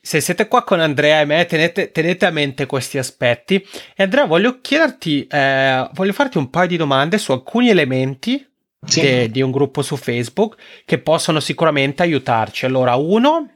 [0.05, 3.65] se siete qua con Andrea e me, tenete, tenete a mente questi aspetti.
[3.95, 8.45] E Andrea, voglio chiederti, eh, voglio farti un paio di domande su alcuni elementi
[8.85, 8.99] sì.
[8.99, 12.65] de, di un gruppo su Facebook che possono sicuramente aiutarci.
[12.65, 13.49] Allora, uno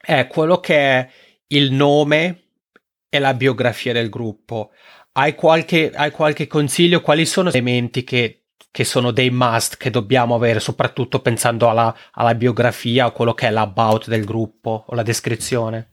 [0.00, 1.08] è quello che è
[1.48, 2.44] il nome
[3.10, 4.70] e la biografia del gruppo.
[5.12, 7.02] Hai qualche, hai qualche consiglio?
[7.02, 8.43] Quali sono gli elementi che
[8.74, 13.46] che sono dei must che dobbiamo avere, soprattutto pensando alla, alla biografia o quello che
[13.46, 15.90] è l'about del gruppo o la descrizione?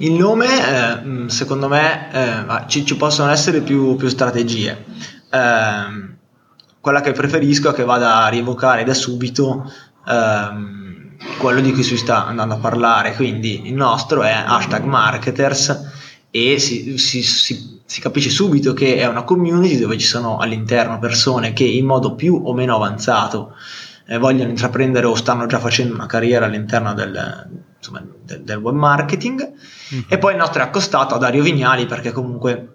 [0.00, 4.86] Il nome, eh, secondo me, eh, ci, ci, possono essere più, più strategie.
[5.30, 6.14] Eh,
[6.80, 9.72] quella che preferisco è che vada a rievocare da subito
[10.08, 13.14] ehm, quello di cui si sta andando a parlare.
[13.14, 15.92] Quindi il nostro è hashtag marketers
[16.32, 20.98] e si, si, si si capisce subito che è una community dove ci sono all'interno
[20.98, 23.54] persone che in modo più o meno avanzato
[24.06, 28.74] eh, vogliono intraprendere o stanno già facendo una carriera all'interno del, insomma, del, del web
[28.74, 30.04] marketing mm-hmm.
[30.08, 32.74] e poi il nostro è accostato a Dario Vignali perché comunque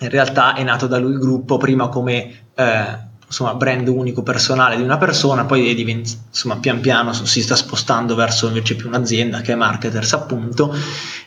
[0.00, 4.76] in realtà è nato da lui il gruppo prima come eh, insomma, brand unico personale
[4.76, 9.40] di una persona, poi diventa, insomma, pian piano si sta spostando verso invece più un'azienda
[9.40, 10.74] che è Marketers appunto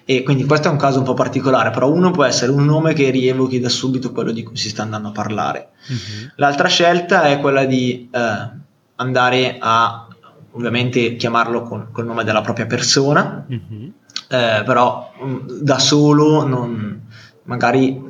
[0.05, 2.93] e quindi questo è un caso un po' particolare, però uno può essere un nome
[2.93, 5.69] che rievochi da subito quello di cui si sta andando a parlare.
[5.87, 6.31] Uh-huh.
[6.37, 8.49] L'altra scelta è quella di eh,
[8.95, 10.07] andare a
[10.51, 13.93] ovviamente chiamarlo con, col nome della propria persona, uh-huh.
[14.29, 17.01] eh, però mm, da solo non,
[17.43, 18.01] magari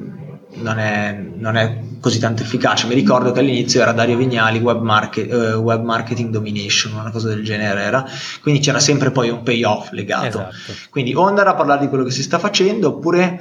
[0.55, 2.87] non è, non è, così tanto efficace.
[2.87, 7.29] Mi ricordo che all'inizio era Dario Vignali, web, market, uh, web, marketing domination, una cosa
[7.29, 8.05] del genere era,
[8.41, 10.27] quindi c'era sempre poi un payoff legato.
[10.27, 10.73] Esatto.
[10.89, 13.39] Quindi o andare a parlare di quello che si sta facendo, oppure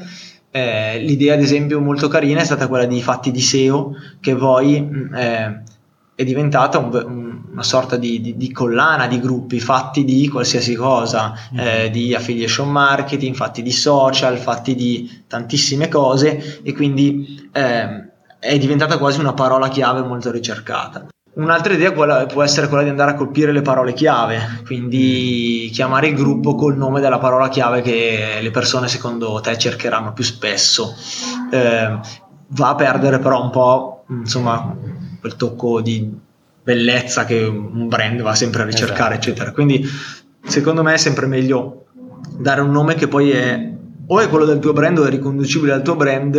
[0.51, 4.81] eh, l'idea, ad esempio, molto carina è stata quella di fatti di SEO, che poi
[4.81, 5.63] mm, eh,
[6.15, 10.75] è diventata un, un una sorta di, di, di, collana di gruppi fatti di qualsiasi
[10.75, 11.59] cosa, mm.
[11.59, 18.09] eh, di affiliation marketing, fatti di social, fatti di tantissime cose e quindi eh,
[18.39, 21.07] è diventata quasi una parola chiave molto ricercata.
[21.35, 26.17] Un'altra idea può essere quella di andare a colpire le parole chiave, quindi chiamare il
[26.17, 30.97] gruppo col nome della parola chiave che le persone secondo te cercheranno più spesso.
[31.53, 31.99] Eh,
[32.49, 34.75] va a perdere però un po' insomma
[35.21, 36.27] quel tocco di
[36.69, 39.31] bellezza che un brand va sempre a ricercare, esatto.
[39.31, 39.53] eccetera.
[39.53, 39.89] Quindi
[40.45, 41.87] secondo me è sempre meglio
[42.37, 43.73] dare un nome che poi è
[44.11, 46.37] o è quello del tuo brand o è riconducibile al tuo brand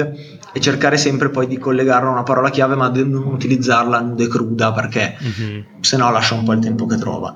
[0.53, 4.23] e cercare sempre poi di collegarlo a una parola chiave ma di non utilizzarla nuda
[4.23, 5.61] e cruda perché mm-hmm.
[5.79, 7.33] se no lascia un po' il tempo che trova.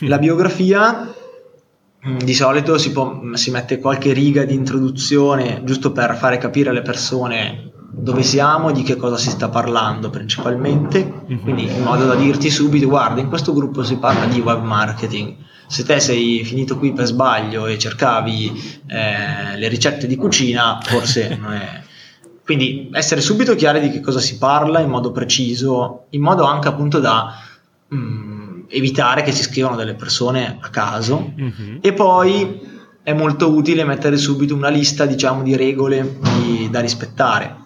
[0.00, 1.12] La biografia
[2.08, 6.70] mm, di solito si, può, si mette qualche riga di introduzione giusto per fare capire
[6.70, 11.42] alle persone dove siamo e di che cosa si sta parlando principalmente, mm-hmm.
[11.42, 15.36] quindi in modo da dirti subito guarda in questo gruppo si parla di web marketing
[15.72, 21.34] se te sei finito qui per sbaglio e cercavi eh, le ricette di cucina, forse
[21.40, 21.82] non è.
[22.44, 26.68] Quindi essere subito chiari di che cosa si parla in modo preciso, in modo anche
[26.68, 27.40] appunto da
[27.88, 31.32] mh, mm, evitare che ci scrivano delle persone a caso.
[31.40, 31.76] Mm-hmm.
[31.80, 32.60] E poi
[33.02, 37.56] è molto utile mettere subito una lista, diciamo, di regole di, da rispettare,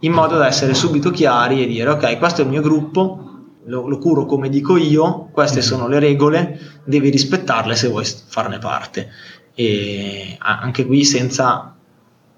[0.00, 3.24] in modo da essere subito chiari e dire ok, questo è il mio gruppo,
[3.66, 5.68] lo, lo, curo come dico io, queste mm-hmm.
[5.68, 9.10] sono le regole, devi rispettarle se vuoi farne parte.
[9.54, 11.74] E anche qui senza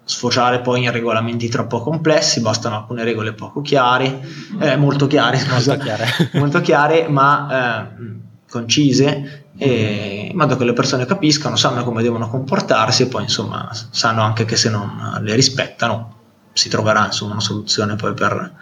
[0.05, 4.21] sfociare poi in regolamenti troppo complessi, bastano alcune regole poco chiare,
[4.61, 6.07] eh, molto chiare, scusa, molto chiare,
[6.39, 12.29] molto chiare ma eh, concise, e, in modo che le persone capiscano, sanno come devono
[12.29, 16.15] comportarsi e poi insomma sanno anche che se non le rispettano
[16.53, 18.55] si troverà insomma una soluzione poi per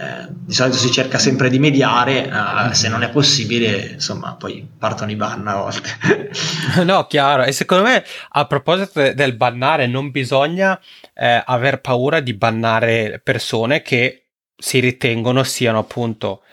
[0.00, 4.66] eh, di solito si cerca sempre di mediare, eh, se non è possibile, insomma, poi
[4.78, 5.90] partono i ban a volte.
[6.84, 7.42] no, chiaro.
[7.42, 10.80] E secondo me, a proposito del bannare, non bisogna
[11.12, 16.44] eh, aver paura di bannare persone che si ritengono siano appunto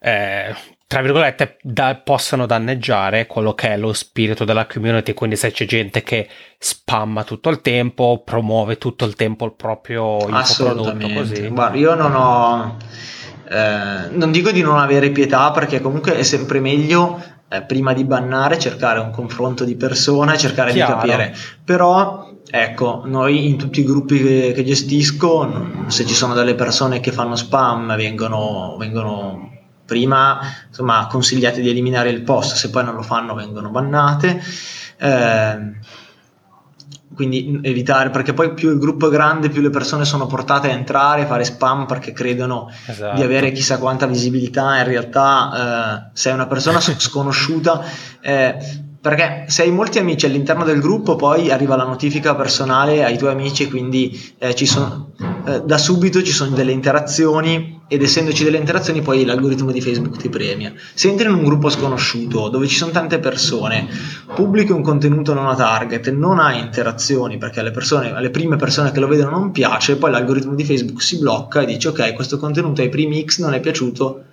[0.00, 0.52] eh,
[0.88, 5.12] tra virgolette, da, possano danneggiare quello che è lo spirito della community.
[5.12, 6.26] Quindi, se c'è gente che
[6.58, 11.46] spamma tutto il tempo, promuove tutto il tempo il proprio prodotto così.
[11.48, 12.76] Guarda, io non ho.
[13.50, 18.04] Eh, non dico di non avere pietà perché comunque è sempre meglio eh, prima di
[18.04, 21.00] bannare cercare un confronto di persona e cercare Chiaro.
[21.00, 26.34] di capire però ecco noi in tutti i gruppi che, che gestisco se ci sono
[26.34, 29.57] delle persone che fanno spam vengono, vengono
[29.88, 34.38] prima insomma, consigliate di eliminare il post, se poi non lo fanno vengono bannate.
[34.98, 35.72] Eh,
[37.14, 40.74] quindi evitare perché poi più il gruppo è grande più le persone sono portate a
[40.74, 43.16] entrare fare spam perché credono esatto.
[43.16, 47.82] di avere chissà quanta visibilità in realtà eh, se è una persona sconosciuta
[48.20, 48.56] eh,
[49.08, 53.30] perché se hai molti amici all'interno del gruppo poi arriva la notifica personale ai tuoi
[53.30, 55.12] amici quindi eh, sono,
[55.46, 60.18] eh, da subito ci sono delle interazioni ed essendoci delle interazioni poi l'algoritmo di Facebook
[60.18, 60.74] ti premia.
[60.92, 63.88] Se entri in un gruppo sconosciuto dove ci sono tante persone,
[64.34, 68.92] pubblichi un contenuto non a target, non hai interazioni perché alle, persone, alle prime persone
[68.92, 72.36] che lo vedono non piace, poi l'algoritmo di Facebook si blocca e dice ok questo
[72.36, 74.24] contenuto ai primi X non è piaciuto,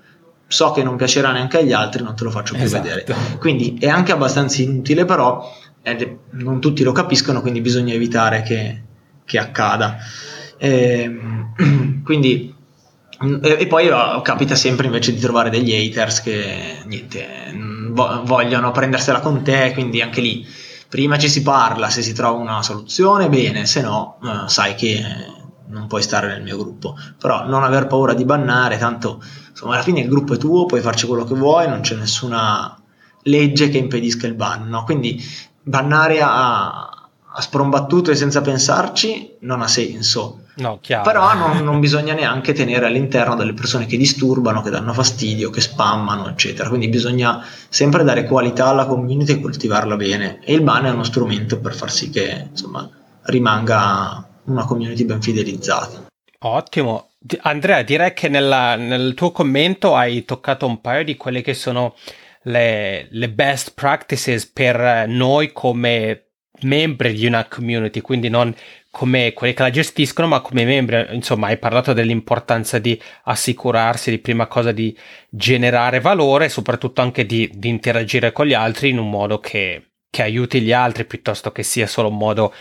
[0.47, 2.83] so che non piacerà neanche agli altri, non te lo faccio più esatto.
[2.83, 3.15] vedere.
[3.39, 8.81] Quindi è anche abbastanza inutile, però eh, non tutti lo capiscono, quindi bisogna evitare che,
[9.25, 9.97] che accada.
[10.57, 11.19] Eh,
[12.03, 12.53] quindi
[13.41, 17.27] e, e, poi oh, capita sempre invece di trovare degli haters che niente,
[17.89, 20.45] vo- vogliono prendersela con te, quindi anche lì
[20.89, 25.01] prima ci si parla, se si trova una soluzione, bene, se no eh, sai che
[25.67, 26.97] non puoi stare nel mio gruppo.
[27.17, 30.81] Però non aver paura di bannare, tanto insomma alla fine il gruppo è tuo, puoi
[30.81, 32.77] farci quello che vuoi, non c'è nessuna
[33.23, 34.83] legge che impedisca il ban, no?
[34.83, 35.21] Quindi
[35.61, 36.89] bannare a,
[37.37, 40.41] a sprombattuto e senza pensarci non ha senso.
[40.57, 40.79] No.
[41.03, 45.59] Però non, non, bisogna neanche tenere all'interno delle persone che disturbano, che danno fastidio, che
[45.59, 46.69] spammano, eccetera.
[46.69, 50.39] Quindi bisogna sempre dare qualità alla community e coltivarla bene.
[50.43, 52.89] E il ban è uno strumento per far sì che insomma,
[53.23, 56.05] rimanga una community ben fidelizzata.
[56.39, 57.11] Ottimo.
[57.41, 61.95] Andrea, direi che nella, nel tuo commento hai toccato un paio di quelle che sono
[62.43, 66.25] le, le best practices per noi come
[66.61, 68.53] membri di una community, quindi non
[68.89, 71.05] come quelli che la gestiscono, ma come membri.
[71.11, 74.97] Insomma, hai parlato dell'importanza di assicurarsi di prima cosa di
[75.29, 80.21] generare valore, soprattutto anche di, di interagire con gli altri in un modo che, che
[80.21, 82.53] aiuti gli altri piuttosto che sia solo un modo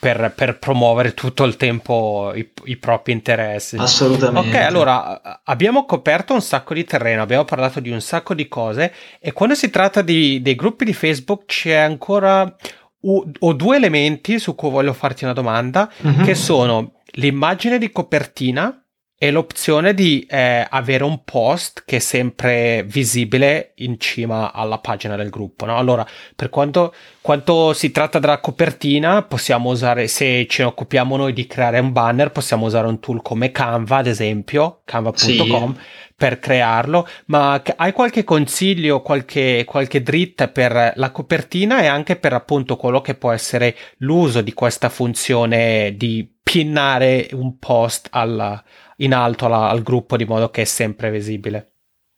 [0.00, 3.76] per, per, promuovere tutto il tempo i, i, propri interessi.
[3.76, 4.48] Assolutamente.
[4.48, 8.94] Ok, allora abbiamo coperto un sacco di terreno, abbiamo parlato di un sacco di cose
[9.20, 12.56] e quando si tratta di, dei gruppi di Facebook c'è ancora
[13.02, 16.24] ho due elementi su cui voglio farti una domanda, mm-hmm.
[16.24, 18.79] che sono l'immagine di copertina
[19.22, 25.14] e l'opzione di eh, avere un post che è sempre visibile in cima alla pagina
[25.14, 25.66] del gruppo.
[25.66, 25.76] No?
[25.76, 31.34] Allora, per quanto, quanto, si tratta della copertina, possiamo usare, se ce ne occupiamo noi
[31.34, 35.80] di creare un banner, possiamo usare un tool come Canva, ad esempio, canva.com, sì.
[36.16, 37.06] per crearlo.
[37.26, 43.02] Ma hai qualche consiglio, qualche, qualche dritta per la copertina e anche per appunto quello
[43.02, 48.60] che può essere l'uso di questa funzione di pinnare un post alla,
[48.96, 51.66] in alto alla, al gruppo di modo che è sempre visibile.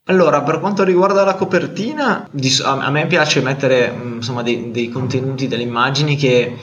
[0.06, 2.28] Allora, per quanto riguarda la copertina,
[2.64, 6.56] a me piace mettere mm, insomma, dei, dei, contenuti, delle immagini che,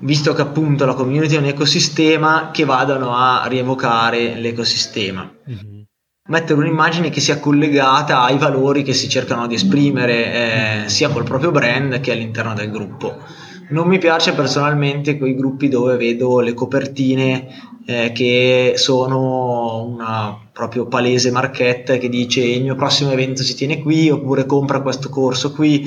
[0.00, 5.30] visto che appunto la community è un ecosistema, che vadano a rievocare l'ecosistema.
[5.48, 5.82] Mm-hmm.
[6.28, 11.24] Mettere un'immagine che sia collegata ai valori che si cercano di esprimere eh, sia col
[11.24, 13.37] proprio brand che all'interno del gruppo.
[13.70, 17.46] Non mi piace personalmente quei gruppi dove vedo le copertine
[17.86, 23.80] eh, che sono una proprio palese marchetta che dice il mio prossimo evento si tiene
[23.80, 25.86] qui oppure compra questo corso qui.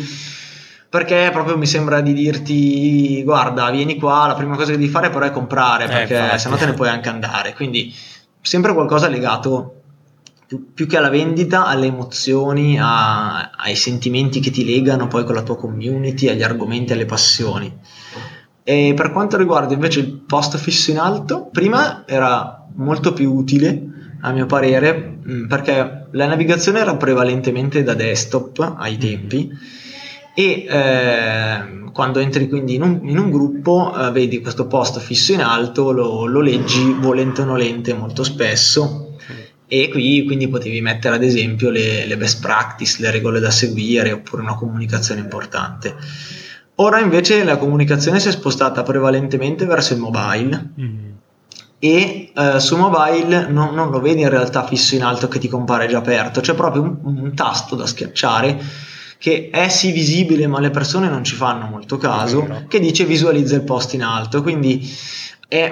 [0.89, 5.09] Perché proprio mi sembra di dirti guarda vieni qua la prima cosa che devi fare
[5.09, 7.53] però è comprare eh, perché se no te ne puoi anche andare.
[7.53, 7.93] Quindi
[8.41, 9.80] sempre qualcosa legato
[10.51, 15.33] più, più che alla vendita alle emozioni a, ai sentimenti che ti legano poi con
[15.33, 17.73] la tua community agli argomenti alle passioni.
[18.61, 24.17] E per quanto riguarda invece il post fisso in alto, prima era molto più utile
[24.19, 29.49] a mio parere mm, perché la navigazione era prevalentemente da desktop ai tempi
[30.35, 35.31] e eh, quando entri quindi in un, in un gruppo eh, vedi questo post fisso
[35.31, 39.10] in alto, lo, lo leggi volente o nolente molto spesso
[39.73, 44.11] e qui quindi potevi mettere ad esempio le, le best practice, le regole da seguire
[44.11, 45.95] oppure una comunicazione importante.
[46.75, 51.09] Ora invece la comunicazione si è spostata prevalentemente verso il mobile mm.
[51.79, 55.47] e eh, su mobile non, non, lo vedi in realtà fisso in alto che ti
[55.47, 58.61] compare già aperto, c'è proprio un, un tasto da schiacciare
[59.17, 63.55] che è sì visibile ma le persone non ci fanno molto caso, che dice visualizza
[63.55, 64.85] il post in alto, quindi
[65.51, 65.69] è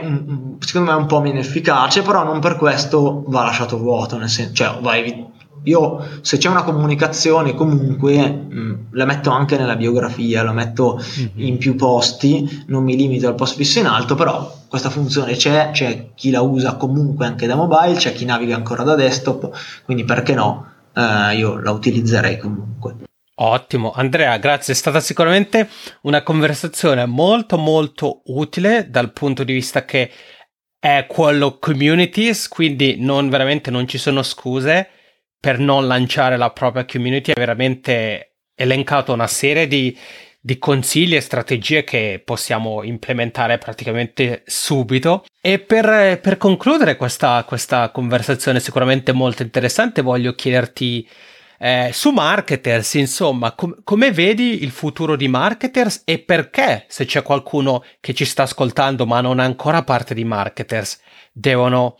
[0.60, 4.54] secondo me un po' meno efficace, però non per questo va lasciato vuoto, nel senso,
[4.54, 5.28] cioè vai
[5.64, 11.00] io se c'è una comunicazione comunque mh, mm, la metto anche nella biografia, la metto
[11.00, 11.48] mm-hmm.
[11.48, 15.70] in più posti, non mi limito al post fisso in alto, però questa funzione c'è,
[15.72, 19.50] c'è chi la usa comunque anche da mobile, c'è chi naviga ancora da desktop,
[19.86, 20.66] quindi perché no?
[20.94, 23.08] Eh, io la utilizzerei comunque.
[23.42, 24.74] Ottimo, Andrea, grazie.
[24.74, 25.70] È stata sicuramente
[26.02, 30.12] una conversazione molto molto utile dal punto di vista che
[30.78, 34.90] è quello communities, quindi non veramente non ci sono scuse
[35.40, 39.98] per non lanciare la propria community, ha veramente elencato una serie di,
[40.42, 45.24] di consigli e strategie che possiamo implementare praticamente subito.
[45.40, 51.08] E per, per concludere questa, questa, conversazione sicuramente molto interessante, voglio chiederti
[51.60, 57.22] eh, su marketers, insomma, com- come vedi il futuro di marketers e perché, se c'è
[57.22, 61.00] qualcuno che ci sta ascoltando ma non è ancora parte di marketers,
[61.34, 61.98] devono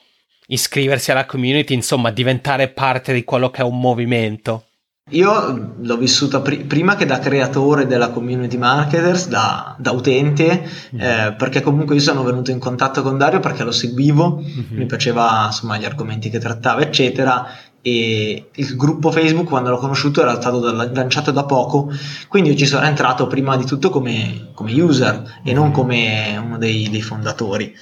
[0.48, 4.64] iscriversi alla community, insomma, diventare parte di quello che è un movimento?
[5.12, 11.28] Io l'ho vissuta pr- prima che da creatore della community marketers, da, da utente, mm-hmm.
[11.28, 14.78] eh, perché comunque io sono venuto in contatto con Dario perché lo seguivo, mm-hmm.
[14.78, 17.48] mi piaceva insomma gli argomenti che trattava, eccetera.
[17.82, 21.92] E il gruppo Facebook quando l'ho conosciuto era stato lanciato da poco,
[22.28, 26.58] quindi io ci sono entrato prima di tutto come, come user e non come uno
[26.58, 27.74] dei, dei fondatori.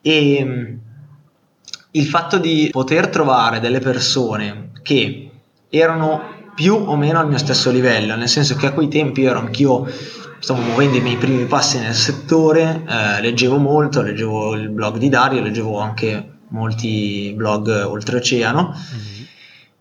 [0.00, 0.78] E
[1.90, 5.30] il fatto di poter trovare delle persone che
[5.68, 9.38] erano più o meno al mio stesso livello, nel senso che a quei tempi ero
[9.38, 9.86] anch'io,
[10.38, 15.08] stavo muovendo i miei primi passi nel settore, eh, leggevo molto, leggevo il blog di
[15.08, 19.21] Dario, leggevo anche molti blog oltreoceano, mm-hmm.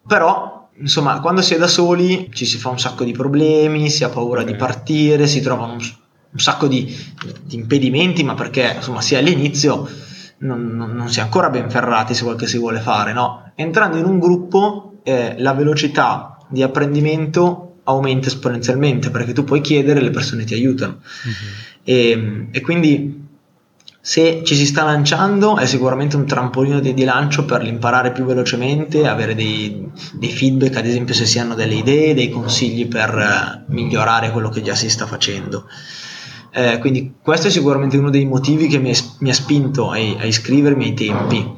[0.08, 4.04] Però insomma quando si è da soli ci si fa un sacco di problemi, si
[4.04, 4.54] ha paura okay.
[4.54, 5.80] di partire, si trovano un,
[6.32, 6.96] un sacco di,
[7.44, 9.88] di impedimenti, ma perché insomma sia all'inizio
[10.40, 13.52] non, non, non si è ancora ben ferrati su quel che si vuole fare, no?
[13.56, 20.00] Entrando in un gruppo eh, la velocità di apprendimento aumenta esponenzialmente perché tu puoi chiedere
[20.00, 21.00] e le persone ti aiutano.
[21.28, 21.54] Mm-hmm.
[21.84, 23.30] E, e, quindi
[24.04, 28.26] se ci si sta lanciando è sicuramente un trampolino di, di lancio per l'imparare più
[28.26, 33.14] velocemente, avere dei, dei, feedback, ad esempio se si hanno delle idee, dei consigli per
[33.14, 35.66] uh, migliorare quello che già si sta facendo.
[36.54, 40.26] Eh, quindi questo è sicuramente uno dei motivi che mi, mi ha spinto a, a,
[40.26, 41.50] iscrivermi ai tempi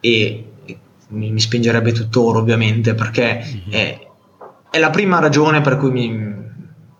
[0.00, 0.78] e, e
[1.08, 3.70] mi, mi, spingerebbe tuttora ovviamente perché mm-hmm.
[3.70, 4.08] è,
[4.70, 6.08] è, la prima ragione per cui mi,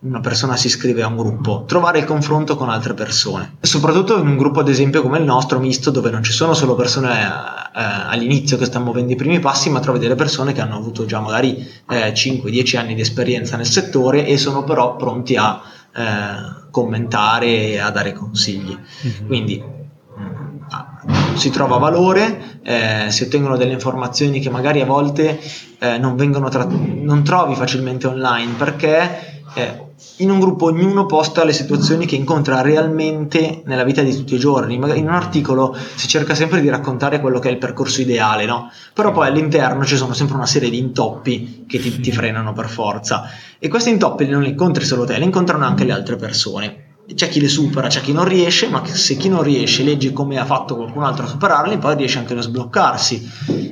[0.01, 4.29] una persona si iscrive a un gruppo, trovare il confronto con altre persone, soprattutto in
[4.29, 7.27] un gruppo ad esempio come il nostro, misto, dove non ci sono solo persone eh,
[7.75, 11.19] all'inizio che stanno muovendo i primi passi, ma trovi delle persone che hanno avuto già
[11.19, 15.61] magari eh, 5-10 anni di esperienza nel settore e sono però pronti a
[15.93, 18.77] eh, commentare e a dare consigli.
[18.77, 19.27] Mm-hmm.
[19.27, 25.41] Quindi mm, si trova valore, eh, si ottengono delle informazioni che magari a volte
[25.81, 29.87] eh, non, vengono tra- non trovi facilmente online perché eh,
[30.19, 34.39] in un gruppo ognuno posta le situazioni che incontra realmente nella vita di tutti i
[34.39, 34.75] giorni.
[34.75, 38.71] in un articolo si cerca sempre di raccontare quello che è il percorso ideale, no?
[38.93, 42.69] Però poi all'interno ci sono sempre una serie di intoppi che ti, ti frenano per
[42.69, 43.29] forza.
[43.59, 46.85] E questi intoppi non li incontri solo te, li incontrano anche le altre persone.
[47.13, 50.39] C'è chi le supera, c'è chi non riesce, ma se chi non riesce legge come
[50.39, 53.31] ha fatto qualcun altro a superarli, poi riesce anche a sbloccarsi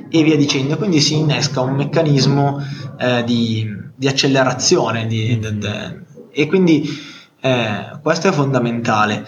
[0.09, 0.75] e via dicendo.
[0.75, 2.59] Quindi si innesca un meccanismo
[2.99, 3.65] eh, di,
[3.95, 6.05] di, accelerazione di, de, de,
[6.37, 6.87] e quindi
[7.41, 9.25] eh, questo è fondamentale.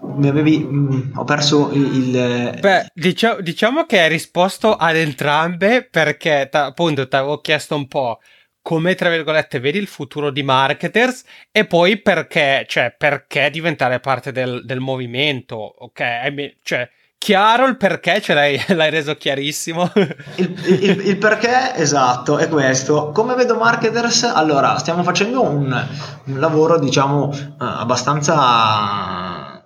[0.00, 2.56] Mi avevi, mh, mm, ho perso il.
[2.60, 8.18] Beh, diciamo, diciamo, che hai risposto ad entrambe perché appunto ti avevo chiesto un po'
[8.60, 14.30] come tra virgolette vedi il futuro di marketers e poi perché, cioè, perché diventare parte
[14.30, 16.56] del, del movimento, ok?
[16.62, 16.88] Cioè,
[17.18, 19.90] chiaro il perché, ce l'hai, l'hai reso chiarissimo.
[20.36, 23.10] il, il, il, perché esatto è questo.
[23.12, 24.22] Come vedo marketers?
[24.22, 25.86] Allora, stiamo facendo un,
[26.24, 29.62] un lavoro, diciamo, uh, abbastanza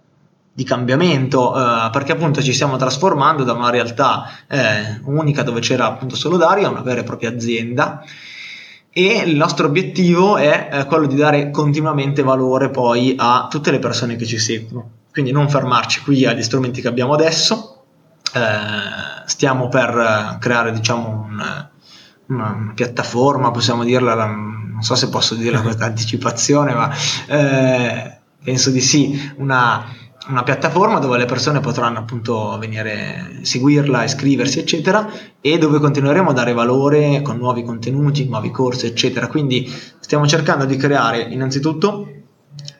[0.54, 5.86] di cambiamento uh, perché appunto ci stiamo trasformando da una realtà eh, unica dove c'era
[5.86, 8.04] appunto solo Dario a una vera e propria azienda
[8.90, 13.78] e il nostro obiettivo è eh, quello di dare continuamente valore poi a tutte le
[13.78, 17.84] persone che ci seguono quindi non fermarci qui agli strumenti che abbiamo adesso,
[18.32, 21.68] eh, stiamo per creare diciamo un,
[22.26, 26.90] una piattaforma, possiamo dirla, non so se posso dirla questa anticipazione, ma
[27.28, 29.84] eh, penso di sì, una,
[30.28, 35.06] una, piattaforma dove le persone potranno appunto venire, seguirla, iscriversi, eccetera,
[35.42, 39.26] e dove continueremo a dare valore con nuovi contenuti, nuovi corsi, eccetera.
[39.26, 42.10] Quindi stiamo cercando di creare innanzitutto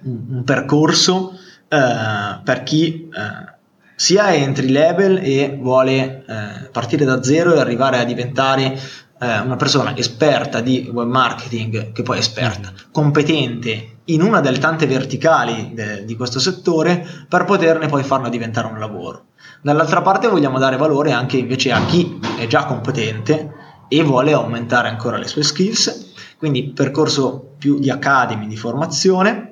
[0.04, 1.36] un, un percorso
[1.72, 3.50] eh, per chi eh,
[3.96, 8.78] sia è entry level e vuole eh, partire da zero e arrivare a diventare
[9.22, 12.90] una persona esperta di web marketing, che poi è esperta, mm.
[12.90, 18.66] competente in una delle tante verticali de- di questo settore per poterne poi farlo diventare
[18.66, 19.26] un lavoro.
[19.62, 23.52] Dall'altra parte vogliamo dare valore anche invece a chi è già competente
[23.86, 29.51] e vuole aumentare ancora le sue skills, quindi percorso più di academy, di formazione,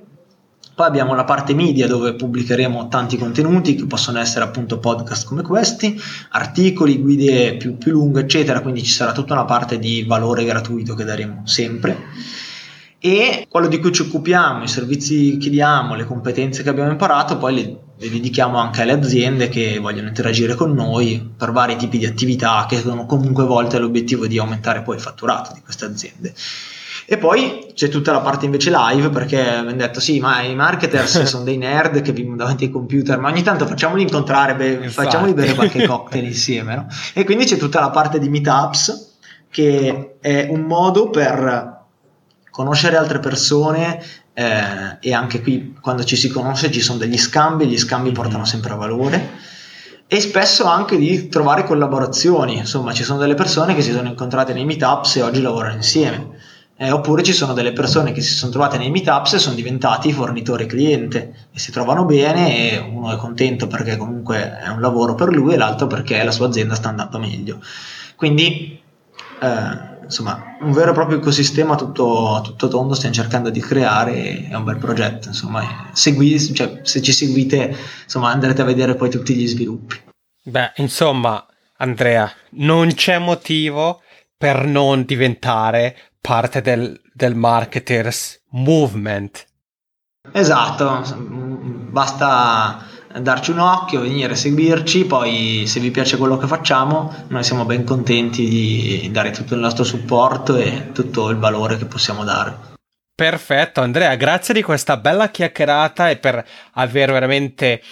[0.80, 5.42] poi abbiamo la parte media dove pubblicheremo tanti contenuti che possono essere appunto podcast come
[5.42, 6.00] questi,
[6.30, 8.62] articoli, guide più, più lunghe, eccetera.
[8.62, 11.98] Quindi ci sarà tutta una parte di valore gratuito che daremo sempre.
[12.98, 17.36] E quello di cui ci occupiamo, i servizi che diamo, le competenze che abbiamo imparato,
[17.36, 17.62] poi le,
[17.98, 22.64] le dedichiamo anche alle aziende che vogliono interagire con noi per vari tipi di attività
[22.66, 26.32] che sono comunque volte all'obiettivo di aumentare poi il fatturato di queste aziende.
[27.12, 31.22] E poi c'è tutta la parte invece live perché abbiamo detto sì, ma i marketers
[31.26, 35.34] sono dei nerd che vivono davanti ai computer, ma ogni tanto facciamoli incontrare, be- facciamoli
[35.34, 36.76] bere qualche cocktail insieme.
[36.76, 36.86] No?
[37.12, 39.14] E quindi c'è tutta la parte di meetups
[39.50, 41.80] che è un modo per
[42.48, 44.00] conoscere altre persone
[44.32, 48.44] eh, e anche qui quando ci si conosce ci sono degli scambi, gli scambi portano
[48.44, 49.30] sempre a valore
[50.06, 54.52] e spesso anche di trovare collaborazioni, insomma ci sono delle persone che si sono incontrate
[54.52, 56.49] nei meetups e oggi lavorano insieme
[56.82, 60.14] eh, oppure ci sono delle persone che si sono trovate nei meetups e sono diventati
[60.14, 65.14] fornitore cliente e si trovano bene e uno è contento perché comunque è un lavoro
[65.14, 67.60] per lui e l'altro perché la sua azienda sta andando meglio.
[68.16, 68.80] Quindi
[69.42, 74.54] eh, insomma un vero e proprio ecosistema tutto, tutto tondo stiamo cercando di creare è
[74.54, 79.34] un bel progetto insomma segui, cioè, se ci seguite insomma andrete a vedere poi tutti
[79.34, 80.00] gli sviluppi
[80.42, 84.02] beh insomma Andrea non c'è motivo
[84.36, 89.46] per non diventare parte del, del marketers movement.
[90.32, 92.84] Esatto, basta
[93.18, 97.64] darci un occhio, venire a seguirci, poi se vi piace quello che facciamo noi siamo
[97.64, 102.68] ben contenti di dare tutto il nostro supporto e tutto il valore che possiamo dare.
[103.14, 107.82] Perfetto Andrea, grazie di questa bella chiacchierata e per aver veramente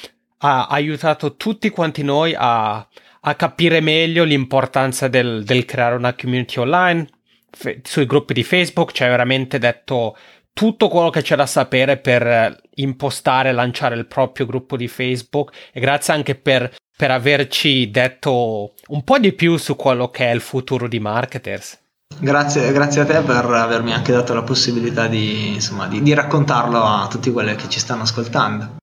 [0.40, 2.86] uh, aiutato tutti quanti noi a,
[3.20, 7.06] a capire meglio l'importanza del, del creare una community online,
[7.50, 10.16] fe- sui gruppi di Facebook ci hai veramente detto
[10.52, 15.52] tutto quello che c'è da sapere per impostare e lanciare il proprio gruppo di Facebook
[15.72, 20.34] e grazie anche per, per averci detto un po' di più su quello che è
[20.34, 21.78] il futuro di marketers.
[22.20, 26.82] Grazie, grazie, a te per avermi anche dato la possibilità di, insomma, di, di raccontarlo
[26.82, 28.78] a tutti quelli che ci stanno ascoltando.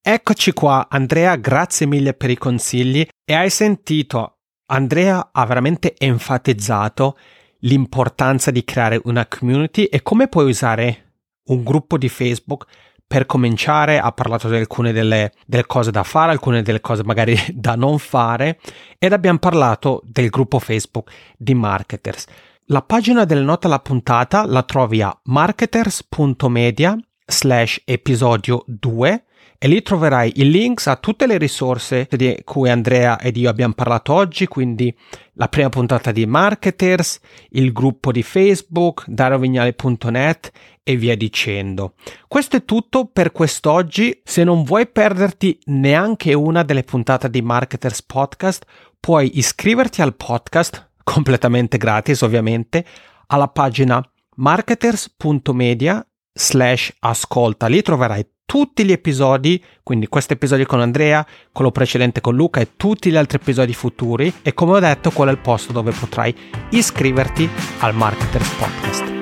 [0.00, 4.38] Eccoci qua, Andrea, grazie mille per i consigli e hai sentito,
[4.72, 7.18] Andrea ha veramente enfatizzato
[7.60, 11.12] l'importanza di creare una community e come puoi usare
[11.46, 12.66] un gruppo di Facebook
[13.06, 17.36] per cominciare, ha parlato di alcune delle, delle, cose da fare, alcune delle cose magari
[17.52, 18.60] da non fare
[18.98, 22.26] ed abbiamo parlato del gruppo Facebook di marketers.
[22.66, 26.96] La pagina del nota alla puntata la trovi a marketers.media
[27.26, 29.24] slash episodio 2
[29.62, 33.74] e lì troverai i links a tutte le risorse di cui Andrea ed io abbiamo
[33.74, 34.96] parlato oggi, quindi
[35.34, 40.50] la prima puntata di Marketers, il gruppo di Facebook, darovignale.net
[40.82, 41.92] e via dicendo.
[42.26, 44.22] Questo è tutto per quest'oggi.
[44.24, 48.64] Se non vuoi perderti neanche una delle puntate di Marketers Podcast,
[48.98, 52.82] puoi iscriverti al podcast completamente gratis ovviamente,
[53.26, 54.02] alla pagina
[54.36, 56.02] marketers.media
[56.32, 57.66] slash ascolta.
[57.66, 62.70] Lì troverai tutti gli episodi, quindi questo episodio con Andrea, quello precedente con Luca e
[62.76, 66.34] tutti gli altri episodi futuri e come ho detto quello è il posto dove potrai
[66.70, 67.48] iscriverti
[67.78, 69.19] al Marketers Podcast.